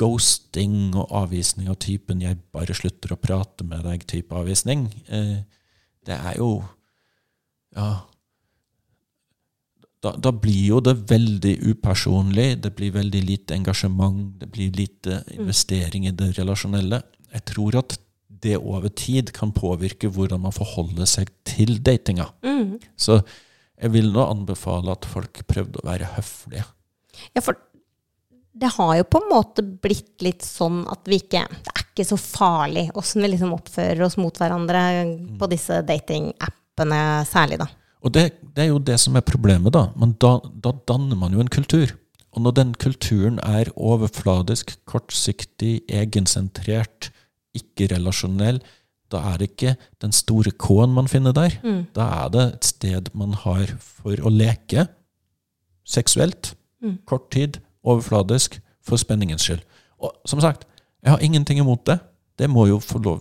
Ghosting 0.00 0.94
og 0.94 1.10
avvisning 1.12 1.68
av 1.68 1.76
typen 1.82 2.22
'jeg 2.22 2.38
bare 2.52 2.72
slutter 2.72 3.12
å 3.12 3.20
prate 3.20 3.64
med 3.64 3.84
deg'-type 3.84 4.32
avvisning, 4.32 4.86
eh, 5.08 5.42
det 6.06 6.16
er 6.16 6.36
jo 6.38 6.64
Ja. 7.76 8.02
Da, 10.00 10.14
da 10.16 10.32
blir 10.32 10.62
jo 10.64 10.78
det 10.80 10.94
veldig 11.10 11.58
upersonlig, 11.74 12.54
det 12.64 12.72
blir 12.76 12.94
veldig 12.94 13.20
lite 13.20 13.56
engasjement, 13.58 14.32
det 14.40 14.48
blir 14.52 14.72
lite 14.72 15.20
investering 15.36 16.06
i 16.08 16.14
det 16.16 16.32
relasjonelle. 16.38 17.02
Jeg 17.34 17.44
tror 17.52 17.76
at 17.82 17.98
det 18.40 18.56
over 18.56 18.88
tid 18.96 19.32
kan 19.36 19.52
påvirke 19.52 20.08
hvordan 20.08 20.40
man 20.46 20.54
forholder 20.56 21.08
seg 21.08 21.28
til 21.44 21.76
datinga. 21.84 22.30
Mm. 22.40 22.78
Så 22.96 23.20
jeg 23.80 23.92
vil 23.92 24.08
nå 24.14 24.24
anbefale 24.24 24.94
at 24.94 25.08
folk 25.08 25.42
prøvde 25.48 25.82
å 25.82 25.88
være 25.88 26.08
høflige. 26.16 26.64
Ja, 27.36 27.44
for 27.44 27.58
det 28.60 28.72
har 28.74 28.94
jo 28.98 29.06
på 29.08 29.20
en 29.20 29.28
måte 29.30 29.62
blitt 29.64 30.24
litt 30.24 30.44
sånn 30.44 30.82
at 30.90 31.06
vi 31.08 31.20
ikke 31.20 31.44
Det 31.48 31.70
er 31.70 31.84
ikke 31.84 32.06
så 32.08 32.16
farlig 32.20 32.88
åssen 32.98 33.22
vi 33.22 33.30
liksom 33.32 33.52
oppfører 33.54 34.02
oss 34.04 34.16
mot 34.20 34.36
hverandre 34.36 34.82
på 35.38 35.48
disse 35.52 35.80
datingappene 35.86 37.00
særlig, 37.28 37.60
da. 37.60 37.68
Og 38.00 38.14
det, 38.14 38.30
det 38.56 38.64
er 38.64 38.70
jo 38.70 38.78
det 38.78 38.96
som 39.00 39.16
er 39.16 39.24
problemet, 39.26 39.74
da. 39.76 39.88
Men 39.96 40.14
da, 40.22 40.38
da 40.64 40.72
danner 40.88 41.18
man 41.20 41.34
jo 41.36 41.42
en 41.42 41.52
kultur. 41.52 41.92
Og 42.32 42.44
når 42.44 42.54
den 42.56 42.74
kulturen 42.78 43.40
er 43.42 43.72
overfladisk, 43.76 44.76
kortsiktig, 44.88 45.80
egensentrert, 45.88 47.10
ikke-relasjonell, 47.58 48.60
da 49.10 49.18
er 49.32 49.40
det 49.40 49.50
ikke 49.50 49.74
den 50.00 50.12
store 50.14 50.52
K-en 50.54 50.94
man 50.94 51.10
finner 51.10 51.34
der. 51.34 51.56
Da 51.96 52.06
er 52.24 52.28
det 52.30 52.44
et 52.54 52.64
sted 52.70 53.10
man 53.18 53.34
har 53.34 53.72
for 53.82 54.14
å 54.22 54.30
leke 54.30 54.86
seksuelt, 55.84 56.54
kort 57.10 57.30
tid, 57.34 57.58
overfladisk, 57.82 58.60
for 58.86 58.96
spenningens 58.96 59.42
skyld. 59.44 59.60
Og 60.00 60.14
som 60.24 60.40
sagt, 60.40 60.64
jeg 61.02 61.10
har 61.12 61.20
ingenting 61.20 61.58
imot 61.60 61.82
det. 61.86 61.98
Det 62.38 62.48
må 62.48 62.66
jo 62.70 62.78
få 62.80 62.98
lov, 63.02 63.20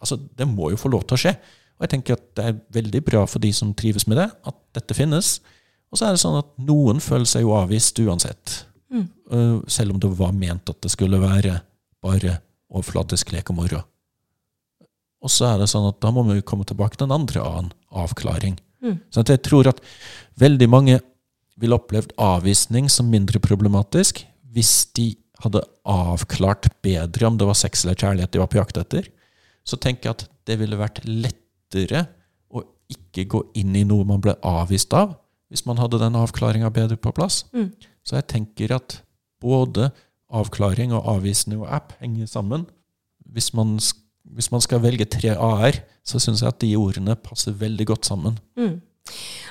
altså, 0.00 0.20
det 0.38 0.46
må 0.46 0.70
jo 0.70 0.76
få 0.78 0.88
lov 0.92 1.02
til 1.08 1.16
å 1.16 1.22
skje. 1.24 1.32
Og 1.74 1.86
jeg 1.86 1.94
tenker 1.96 2.18
at 2.18 2.26
det 2.38 2.44
er 2.46 2.60
veldig 2.76 3.02
bra 3.06 3.24
for 3.30 3.42
de 3.42 3.50
som 3.56 3.72
trives 3.76 4.06
med 4.10 4.20
det, 4.20 4.28
at 4.30 4.58
dette 4.76 4.96
finnes. 4.96 5.38
Og 5.90 5.98
så 5.98 6.06
er 6.08 6.14
det 6.14 6.22
sånn 6.22 6.38
at 6.40 6.52
noen 6.62 7.02
føler 7.02 7.28
seg 7.28 7.44
jo 7.46 7.56
avvist 7.58 7.98
uansett. 8.02 8.60
Mm. 8.94 9.64
selv 9.66 9.90
om 9.90 9.98
det 9.98 10.06
var 10.14 10.30
ment 10.36 10.70
at 10.70 10.78
det 10.84 10.90
skulle 10.92 11.18
være 11.18 11.56
bare 12.04 12.36
overflatisk 12.70 13.32
lek 13.34 13.48
og 13.50 13.56
moro. 13.58 13.80
Og 15.24 15.32
så 15.32 15.48
er 15.48 15.58
det 15.58 15.66
sånn 15.72 15.88
at 15.88 15.98
da 16.04 16.12
må 16.14 16.22
vi 16.28 16.44
komme 16.46 16.66
tilbake 16.68 17.00
til 17.00 17.08
en 17.08 17.16
andre 17.16 17.42
annen 17.42 17.72
avklaring. 17.90 18.54
Så 19.10 19.24
jeg 19.24 19.40
tror 19.46 19.70
at 19.70 19.80
veldig 20.40 20.68
mange 20.68 20.98
ville 21.60 21.76
opplevd 21.78 22.12
avvisning 22.20 22.90
som 22.92 23.08
mindre 23.10 23.40
problematisk 23.42 24.20
hvis 24.54 24.92
de 24.94 25.14
hadde 25.42 25.64
avklart 25.88 26.68
bedre 26.84 27.26
om 27.26 27.38
det 27.40 27.48
var 27.48 27.58
sex 27.58 27.84
eller 27.84 27.98
kjærlighet 27.98 28.34
de 28.34 28.42
var 28.42 28.50
på 28.52 28.60
jakt 28.60 28.78
etter. 28.80 29.08
Så 29.64 29.80
tenker 29.80 30.10
jeg 30.10 30.18
at 30.18 30.26
det 30.46 30.58
ville 30.60 30.78
vært 30.78 31.00
lettere 31.74 32.06
å 32.54 32.62
ikke 32.90 33.26
gå 33.30 33.42
inn 33.58 33.74
i 33.76 33.84
noe 33.84 34.04
man 34.06 34.22
ble 34.22 34.36
avvist 34.42 34.94
av, 34.94 35.16
hvis 35.50 35.66
man 35.66 35.78
hadde 35.78 36.00
den 36.02 36.16
avklaringa 36.16 36.70
bedre 36.70 36.96
på 36.96 37.12
plass. 37.12 37.44
Så 38.04 38.16
jeg 38.16 38.26
tenker 38.28 38.74
at 38.74 39.02
både 39.40 39.90
avklaring 40.34 40.92
og 40.92 41.06
avvisning 41.06 41.60
og 41.60 41.70
app 41.70 41.92
henger 42.00 42.26
sammen. 42.26 42.66
Hvis 43.24 43.52
man, 43.54 43.78
hvis 44.24 44.50
man 44.50 44.60
skal 44.60 44.82
velge 44.82 45.04
tre 45.04 45.34
a-er, 45.36 45.82
så 46.04 46.18
syns 46.18 46.42
jeg 46.42 46.48
at 46.48 46.60
de 46.60 46.76
ordene 46.76 47.16
passer 47.16 47.52
veldig 47.52 47.86
godt 47.86 48.06
sammen. 48.06 48.38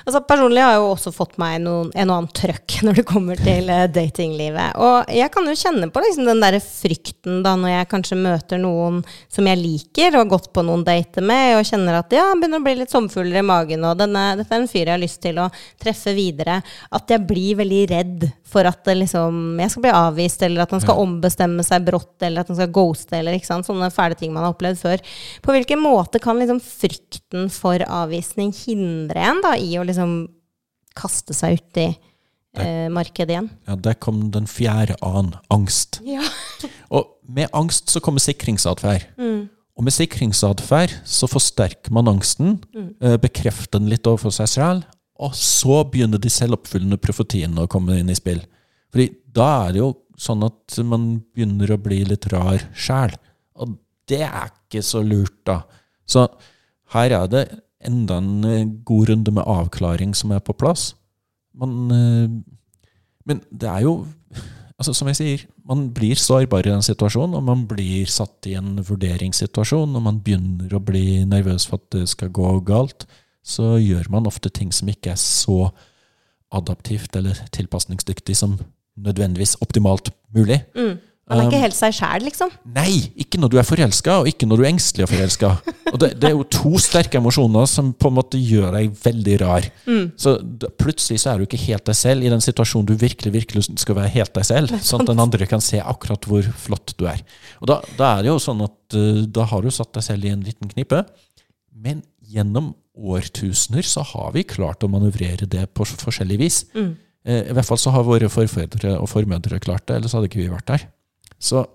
Altså 0.04 0.20
Personlig 0.28 0.60
har 0.60 0.74
jeg 0.74 0.80
jo 0.82 0.88
også 0.92 1.10
fått 1.16 1.38
meg 1.40 1.62
noen, 1.64 1.88
en 1.96 2.10
og 2.10 2.18
annen 2.18 2.32
trøkk 2.36 2.74
når 2.84 2.98
det 2.98 3.04
kommer 3.08 3.40
til 3.40 3.70
eh, 3.72 3.86
datinglivet. 3.88 4.76
Og 4.76 5.12
jeg 5.16 5.32
kan 5.32 5.48
jo 5.48 5.54
kjenne 5.56 5.88
på 5.92 6.02
liksom 6.04 6.28
den 6.28 6.42
der 6.44 6.58
frykten 6.60 7.40
da 7.44 7.54
når 7.56 7.72
jeg 7.72 7.90
kanskje 7.94 8.18
møter 8.20 8.60
noen 8.60 9.00
som 9.32 9.48
jeg 9.48 9.60
liker 9.62 10.12
og 10.12 10.20
har 10.20 10.32
gått 10.34 10.50
på 10.52 10.64
noen 10.66 10.84
dater 10.84 11.24
med, 11.24 11.54
og 11.56 11.68
kjenner 11.68 12.00
at 12.02 12.12
ja, 12.12 12.26
begynner 12.36 12.60
å 12.60 12.66
bli 12.66 12.76
litt 12.82 12.92
sommerfugler 12.92 13.40
i 13.40 13.46
magen, 13.48 13.86
og 13.88 13.96
denne, 14.02 14.26
dette 14.40 14.52
er 14.52 14.60
en 14.60 14.68
fyr 14.68 14.82
jeg 14.82 14.92
har 14.92 15.02
lyst 15.02 15.22
til 15.24 15.40
å 15.40 15.48
treffe 15.80 16.12
videre. 16.16 16.60
At 16.92 17.14
jeg 17.14 17.24
blir 17.24 17.62
veldig 17.62 17.82
redd 17.94 18.28
for 18.54 18.68
at 18.68 18.84
det 18.86 18.98
liksom, 19.00 19.56
jeg 19.62 19.72
skal 19.72 19.86
bli 19.86 19.94
avvist, 19.96 20.44
eller 20.44 20.66
at 20.66 20.76
han 20.76 20.84
skal 20.84 21.00
ombestemme 21.00 21.64
seg 21.66 21.88
brått, 21.88 22.18
eller 22.20 22.44
at 22.44 22.52
han 22.52 22.60
skal 22.60 22.74
ghoste, 22.76 23.16
eller 23.18 23.38
ikke 23.38 23.48
sant? 23.48 23.64
sånne 23.64 23.88
fæle 23.94 24.18
ting 24.20 24.34
man 24.34 24.44
har 24.44 24.52
opplevd 24.52 24.82
før. 24.82 25.00
På 25.40 25.54
hvilken 25.54 25.80
måte 25.80 26.20
kan 26.20 26.36
liksom 26.36 26.60
frykten 26.60 27.48
for 27.54 27.80
avvisning 27.88 28.52
hindre 28.52 29.24
en 29.24 29.40
da, 29.44 29.54
i 29.60 29.76
å 29.78 29.84
liksom 29.86 30.16
kaste 30.98 31.34
seg 31.36 31.58
ut 31.58 31.80
i 31.82 31.88
eh, 31.90 32.86
markedet 32.92 33.34
igjen? 33.36 33.50
Ja, 33.68 33.76
Der 33.76 33.98
kom 33.98 34.28
den 34.34 34.48
fjerde 34.50 34.96
a-en, 35.04 35.34
angst. 35.54 36.00
Ja. 36.06 36.24
Og 36.94 37.16
med 37.26 37.52
angst 37.56 37.92
så 37.92 38.02
kommer 38.04 38.22
sikringsatferd. 38.22 39.08
Og 39.74 39.82
med 39.82 39.94
sikringsatferd 39.94 40.92
så 41.08 41.26
forsterker 41.30 41.94
man 41.94 42.10
angsten, 42.12 42.60
eh, 43.02 43.16
bekrefter 43.18 43.80
den 43.80 43.90
litt 43.90 44.06
overfor 44.06 44.34
seg 44.34 44.50
selv, 44.52 44.90
og 45.14 45.34
så 45.38 45.82
begynner 45.86 46.18
de 46.18 46.30
selvoppfyllende 46.30 46.98
profetiene 47.02 47.64
å 47.64 47.70
komme 47.70 47.98
inn 48.00 48.10
i 48.10 48.18
spill. 48.18 48.40
Fordi 48.94 49.08
da 49.34 49.48
er 49.66 49.74
det 49.74 49.80
jo 49.82 49.90
sånn 50.18 50.42
at 50.46 50.76
man 50.86 51.06
begynner 51.34 51.74
å 51.74 51.80
bli 51.82 52.00
litt 52.06 52.26
rar 52.32 52.62
sjæl. 52.74 53.14
Og 53.58 53.76
det 54.10 54.22
er 54.26 54.50
ikke 54.50 54.82
så 54.84 55.02
lurt, 55.06 55.40
da. 55.46 55.62
Så 56.06 56.26
her 56.94 57.14
er 57.18 57.30
det 57.30 57.44
enda 57.88 58.18
en 58.20 58.44
eh, 58.48 58.66
god 58.86 59.10
runde 59.10 59.34
med 59.34 59.46
avklaring 59.46 60.14
som 60.16 60.32
er 60.34 60.42
på 60.44 60.56
plass. 60.56 60.92
Man 61.54 61.90
eh, 61.94 62.28
Men 63.24 63.40
det 63.50 63.68
er 63.70 63.86
jo 63.86 64.04
altså 64.78 64.92
Som 64.92 65.08
jeg 65.08 65.16
sier, 65.16 65.42
man 65.64 65.86
blir 65.94 66.18
sårbar 66.18 66.66
i 66.66 66.72
den 66.72 66.82
situasjonen, 66.82 67.36
og 67.38 67.44
man 67.46 67.60
blir 67.70 68.08
satt 68.10 68.44
i 68.50 68.56
en 68.58 68.80
vurderingssituasjon, 68.84 69.94
og 69.94 70.02
man 70.02 70.18
begynner 70.20 70.74
å 70.74 70.80
bli 70.82 71.22
nervøs 71.24 71.68
for 71.70 71.78
at 71.78 71.86
det 71.94 72.08
skal 72.10 72.32
gå 72.34 72.50
galt, 72.66 73.06
så 73.46 73.76
gjør 73.78 74.10
man 74.10 74.26
ofte 74.26 74.50
ting 74.50 74.72
som 74.74 74.90
ikke 74.90 75.12
er 75.14 75.20
så 75.20 75.70
adaptivt 76.54 77.16
eller 77.16 77.38
tilpasningsdyktig 77.54 78.36
som 78.36 78.58
nødvendigvis 78.98 79.56
optimalt 79.62 80.10
mulig. 80.34 80.58
Man 81.24 81.40
er 81.40 81.46
ikke 81.48 81.56
Um, 81.56 81.62
helt 81.62 81.76
seg 81.76 81.94
sjæl, 81.96 82.24
liksom. 82.26 82.50
Nei, 82.74 82.98
ikke 83.16 83.38
når 83.40 83.52
du 83.52 83.56
er 83.56 83.64
forelska, 83.64 84.18
og 84.20 84.26
ikke 84.28 84.44
når 84.44 84.60
du 84.60 84.64
er 84.64 84.68
engstelig 84.74 85.06
og 85.06 85.10
forelska. 85.14 85.52
Og 85.94 85.96
det, 86.02 86.10
det 86.20 86.28
er 86.28 86.34
jo 86.34 86.44
to 86.52 86.72
sterke 86.82 87.16
emosjoner 87.16 87.68
som 87.70 87.92
på 87.96 88.10
en 88.10 88.16
måte 88.18 88.40
gjør 88.40 88.74
deg 88.76 88.90
veldig 89.00 89.36
rar. 89.40 89.68
Så 90.20 90.34
da, 90.42 90.68
plutselig 90.68 91.22
så 91.22 91.32
er 91.32 91.40
du 91.40 91.46
ikke 91.46 91.62
helt 91.64 91.86
deg 91.88 91.96
selv 91.96 92.26
i 92.26 92.32
den 92.32 92.44
situasjonen 92.44 92.90
du 92.90 92.92
virkelig 93.00 93.32
virkelig 93.38 93.64
skal 93.80 93.96
være 94.02 94.12
helt 94.18 94.34
deg 94.36 94.48
selv, 94.50 94.74
sånn 94.84 95.04
at 95.06 95.12
den 95.14 95.22
andre 95.24 95.48
kan 95.48 95.64
se 95.64 95.80
akkurat 95.80 96.28
hvor 96.28 96.50
flott 96.66 96.92
du 97.00 97.06
er. 97.08 97.22
Og 97.62 97.70
da, 97.72 97.78
da 97.96 98.10
er 98.18 98.26
det 98.26 98.32
jo 98.34 98.42
sånn 98.42 98.60
at 98.66 98.98
eh, 98.98 99.22
da 99.24 99.46
har 99.48 99.64
du 99.64 99.72
satt 99.72 99.94
deg 99.96 100.04
selv 100.04 100.28
i 100.28 100.32
en 100.34 100.44
liten 100.44 100.68
knipe. 100.74 101.00
Men 101.72 102.02
gjennom 102.20 102.74
årtusener 102.94 103.86
så 103.86 104.04
har 104.12 104.34
vi 104.36 104.44
klart 104.44 104.84
å 104.84 104.90
manøvrere 104.92 105.48
det 105.50 105.64
på 105.72 105.88
forskjellig 105.88 106.38
vis. 106.42 106.60
Mm. 106.76 106.92
I 107.24 107.54
hvert 107.56 107.70
fall 107.70 107.80
så 107.80 107.94
har 107.94 108.04
våre 108.04 108.28
forfedre 108.28 108.98
og 108.98 109.08
formødre 109.08 109.56
klart 109.64 109.86
det, 109.88 109.96
ellers 109.96 110.12
hadde 110.12 110.28
ikke 110.28 110.42
vi 110.42 110.50
vært 110.52 110.68
der. 110.68 110.84
Så 111.44 111.66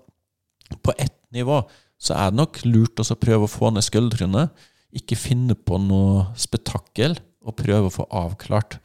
på 0.82 0.94
ett 0.98 1.18
nivå 1.34 1.62
så 2.00 2.16
er 2.16 2.30
det 2.30 2.40
nok 2.40 2.62
lurt 2.66 3.00
å 3.02 3.18
prøve 3.20 3.46
å 3.46 3.50
få 3.50 3.70
ned 3.74 3.86
skuldrene. 3.86 4.48
Ikke 4.96 5.18
finne 5.18 5.54
på 5.54 5.78
noe 5.82 6.30
spetakkel, 6.38 7.18
og 7.40 7.56
prøve 7.56 7.88
å 7.88 7.94
få 7.94 8.04
avklart 8.12 8.78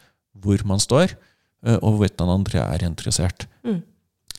hvor 0.43 0.62
man 0.67 0.80
står, 0.80 1.15
eh, 1.65 1.78
og 1.82 1.95
hvorvidt 1.95 2.19
den 2.21 2.32
andre 2.32 2.63
er 2.63 2.86
interessert. 2.88 3.48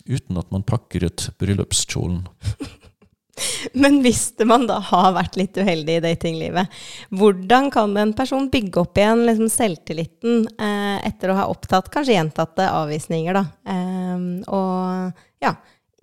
Uten 0.07 0.39
at 0.39 0.53
man 0.55 0.65
pakker 0.67 1.09
ut 1.09 1.31
bryllupskjolen. 1.41 2.27
Men 3.77 3.99
hvis 4.05 4.31
man 4.49 4.65
da 4.69 4.79
har 4.81 5.11
vært 5.17 5.37
litt 5.37 5.59
uheldig 5.59 5.99
i 5.99 6.03
datinglivet, 6.05 6.77
hvordan 7.13 7.69
kan 7.75 7.93
en 8.01 8.15
person 8.17 8.47
bygge 8.53 8.81
opp 8.81 8.97
igjen 9.01 9.27
liksom 9.27 9.51
selvtilliten 9.53 10.47
eh, 10.57 11.09
etter 11.09 11.33
å 11.33 11.39
ha 11.41 11.49
opptatt 11.53 11.91
kanskje 11.93 12.17
gjentatte 12.17 12.71
avvisninger, 12.71 13.37
da? 13.37 13.45
Eh, 13.75 14.25
og 14.57 15.45
ja, 15.45 15.53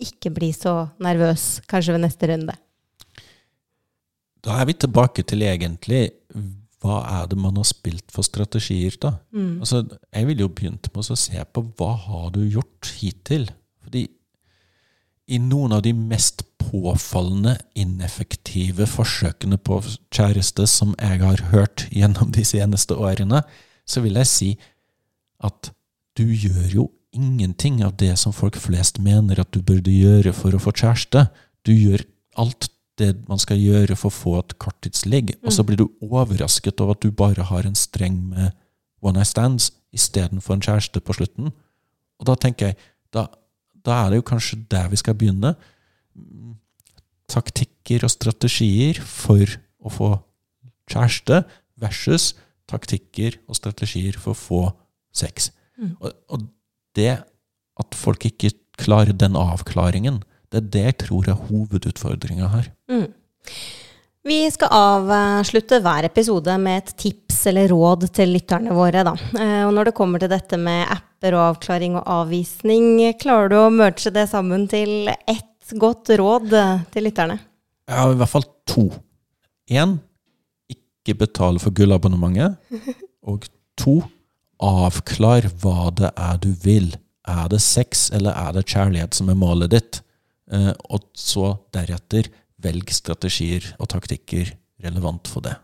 ikke 0.01 0.31
bli 0.33 0.51
så 0.55 0.87
nervøs 1.03 1.61
kanskje 1.69 1.95
ved 1.95 2.05
neste 2.05 2.29
runde. 2.31 2.55
Da 4.43 4.57
er 4.59 4.67
vi 4.67 4.73
tilbake 4.75 5.23
til 5.23 5.45
egentlig 5.45 6.09
hva 6.83 6.97
er 7.07 7.29
det 7.31 7.37
man 7.39 7.55
har 7.55 7.67
spilt 7.67 8.09
for 8.11 8.27
strategier, 8.27 8.95
da? 8.99 9.13
Altså, 9.61 9.85
jeg 10.11 10.27
ville 10.27 10.43
jo 10.43 10.51
begynt 10.51 10.89
med 10.91 11.11
å 11.13 11.15
se 11.15 11.45
på 11.53 11.63
hva 11.77 11.93
har 11.95 12.33
du 12.35 12.41
gjort 12.43 12.89
hittil? 12.99 13.47
Fordi 13.85 14.07
i 15.31 15.39
noen 15.39 15.71
av 15.77 15.85
de 15.85 15.93
mest 15.95 16.43
påfallende 16.59 17.55
ineffektive 17.79 18.87
forsøkene 18.89 19.55
på 19.57 19.79
kjæreste 20.11 20.67
som 20.67 20.91
jeg 20.99 21.21
har 21.23 21.45
hørt 21.53 21.87
gjennom 21.91 22.33
de 22.35 22.43
seneste 22.43 22.97
årene, 22.99 23.43
så 23.87 24.03
vil 24.03 24.19
jeg 24.19 24.27
si 24.27 24.49
at 25.43 25.71
du 26.19 26.25
gjør 26.27 26.67
jo 26.73 26.89
ingenting 27.13 27.81
av 27.85 27.95
det 28.01 28.15
som 28.19 28.33
folk 28.35 28.57
flest 28.61 28.99
mener 29.03 29.39
at 29.41 29.51
du 29.53 29.61
burde 29.61 29.91
gjøre 29.93 30.33
for 30.35 30.55
å 30.55 30.61
få 30.61 30.73
kjæreste. 30.75 31.27
Du 31.65 31.73
gjør 31.73 32.03
alt 32.41 32.69
det 33.01 33.13
man 33.29 33.41
skal 33.41 33.61
gjøre 33.61 33.95
for 33.97 34.11
å 34.11 34.17
få 34.17 34.33
et 34.39 34.55
korttidsligg, 34.61 35.35
og 35.41 35.53
så 35.53 35.65
blir 35.65 35.79
du 35.79 35.87
overrasket 36.05 36.81
over 36.83 36.97
at 36.97 37.05
du 37.05 37.13
bare 37.13 37.45
har 37.49 37.65
en 37.65 37.77
streng 37.77 38.19
med 38.29 38.51
one 39.03 39.17
night 39.17 39.31
stands 39.31 39.71
istedenfor 39.93 40.57
en 40.57 40.65
kjæreste 40.65 41.01
på 41.03 41.15
slutten. 41.17 41.49
Og 42.21 42.29
da 42.29 42.35
tenker 42.39 42.71
jeg, 42.71 42.77
da, 43.13 43.27
da 43.85 44.03
er 44.03 44.13
det 44.13 44.21
jo 44.21 44.27
kanskje 44.29 44.61
der 44.71 44.91
vi 44.91 44.99
skal 45.01 45.17
begynne. 45.17 45.55
Mm, 46.17 46.59
Taktikker 47.33 48.03
og 48.05 48.11
strategier 48.11 48.99
for 49.01 49.47
å 49.81 49.89
få 49.91 50.09
kjæreste 50.91 51.41
versus 51.81 52.33
taktikker 52.69 53.39
og 53.47 53.57
strategier 53.57 54.17
for 54.19 54.33
å 54.33 54.39
få 54.39 54.61
sex. 55.15 55.49
Og, 55.99 56.11
og 56.29 56.43
det 56.97 57.13
at 57.79 57.97
folk 57.97 58.25
ikke 58.29 58.51
klarer 58.79 59.13
den 59.17 59.35
avklaringen, 59.39 60.21
det 60.53 60.59
er 60.61 60.67
det 60.73 60.83
jeg 60.87 60.97
tror 61.07 61.29
er 61.31 61.39
hovedutfordringa 61.49 62.49
her. 62.53 62.67
Vi 64.23 64.37
skal 64.53 64.71
avslutte 64.71 65.81
hver 65.83 66.05
episode 66.07 66.53
med 66.61 66.77
et 66.79 66.91
tips 67.01 67.41
eller 67.51 67.67
råd 67.73 68.05
til 68.15 68.31
lytterne 68.37 68.71
våre. 68.71 69.01
Da. 69.03 69.13
Eh, 69.35 69.65
Og 69.67 69.73
når 69.75 69.89
det 69.89 69.95
kommer 69.97 70.21
til 70.21 70.31
dette 70.31 70.55
med 70.61 70.85
apper 70.93 71.35
og 71.35 71.43
avklaring 71.49 71.97
og 71.99 72.07
avvisning, 72.21 73.01
klarer 73.19 73.51
du 73.51 73.57
å 73.59 73.73
merge 73.73 74.13
det 74.15 74.29
sammen 74.31 74.63
til 74.71 75.09
ett 75.11 75.73
godt 75.75 76.13
råd 76.21 76.53
eh, 76.55 76.85
til 76.93 77.03
lytterne? 77.09 77.35
Ja, 77.89 78.05
i 78.13 78.15
hvert 78.15 78.31
fall 78.31 78.47
to. 78.69 78.85
Én, 79.67 79.97
ikke 80.71 81.17
betale 81.25 81.59
for 81.59 81.75
gullabonnementet. 81.75 82.55
Og 83.27 83.43
to, 83.79 83.97
avklar 84.61 85.47
hva 85.61 85.89
det 85.95 86.11
er 86.17 86.39
du 86.43 86.51
vil. 86.63 86.93
Er 87.27 87.47
det 87.51 87.61
sex, 87.63 88.09
eller 88.11 88.35
er 88.35 88.53
det 88.57 88.67
kjærlighet 88.67 89.15
som 89.15 89.29
er 89.31 89.39
målet 89.39 89.71
ditt? 89.71 90.01
Eh, 90.51 90.73
Og 90.89 91.07
så 91.15 91.57
deretter 91.73 92.29
velg 92.63 92.91
strategier 92.91 93.73
og 93.79 93.89
taktikker 93.89 94.53
relevant 94.83 95.27
for 95.27 95.41
det. 95.41 95.55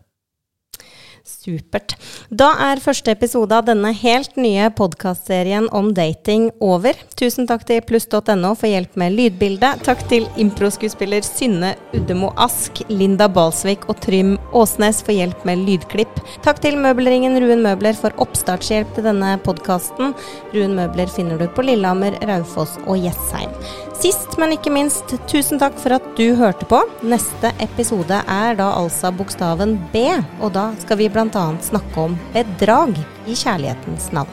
Supert. 1.30 1.94
Da 2.28 2.50
er 2.66 2.82
første 2.82 3.12
episode 3.14 3.54
av 3.54 3.68
denne 3.68 3.92
helt 3.96 4.36
nye 4.40 4.66
podkastserien 4.76 5.68
om 5.76 5.92
dating 5.94 6.48
over. 6.64 6.98
Tusen 7.18 7.46
takk 7.50 7.66
til 7.68 7.82
pluss.no 7.86 8.52
for 8.58 8.68
hjelp 8.70 8.96
med 9.00 9.14
lydbildet. 9.16 9.84
Takk 9.86 10.02
til 10.10 10.26
improskuespiller 10.40 11.24
Synne 11.26 11.74
Uddemo 11.96 12.32
Ask, 12.40 12.82
Linda 12.90 13.28
Balsvik 13.30 13.86
og 13.90 14.00
Trym 14.04 14.34
Åsnes 14.56 15.04
for 15.06 15.14
hjelp 15.16 15.46
med 15.48 15.64
lydklipp. 15.68 16.22
Takk 16.46 16.62
til 16.64 16.78
møbelringen 16.80 17.38
Ruen 17.42 17.64
Møbler 17.66 17.96
for 17.98 18.14
oppstartshjelp 18.22 18.96
til 18.96 19.06
denne 19.10 19.36
podkasten. 19.46 20.16
Ruen 20.54 20.76
Møbler 20.78 21.10
finner 21.12 21.40
du 21.40 21.46
på 21.50 21.66
Lillehammer, 21.66 22.18
Raufoss 22.26 22.78
og 22.86 22.98
Jessheim. 23.00 23.54
Sist, 24.00 24.38
men 24.40 24.54
ikke 24.54 24.70
minst, 24.72 25.10
tusen 25.28 25.60
takk 25.60 25.74
for 25.76 25.92
at 25.92 26.04
du 26.16 26.30
hørte 26.38 26.64
på. 26.64 26.78
Neste 27.04 27.50
episode 27.60 28.22
er 28.24 28.56
da 28.56 28.70
altså 28.78 29.10
bokstaven 29.12 29.74
B, 29.92 30.06
og 30.40 30.54
da 30.56 30.70
skal 30.80 31.02
vi 31.02 31.10
bl.a. 31.12 31.42
snakke 31.60 32.06
om 32.06 32.16
bedrag 32.32 32.96
i 33.28 33.36
kjærlighetens 33.36 34.08
navn. 34.16 34.32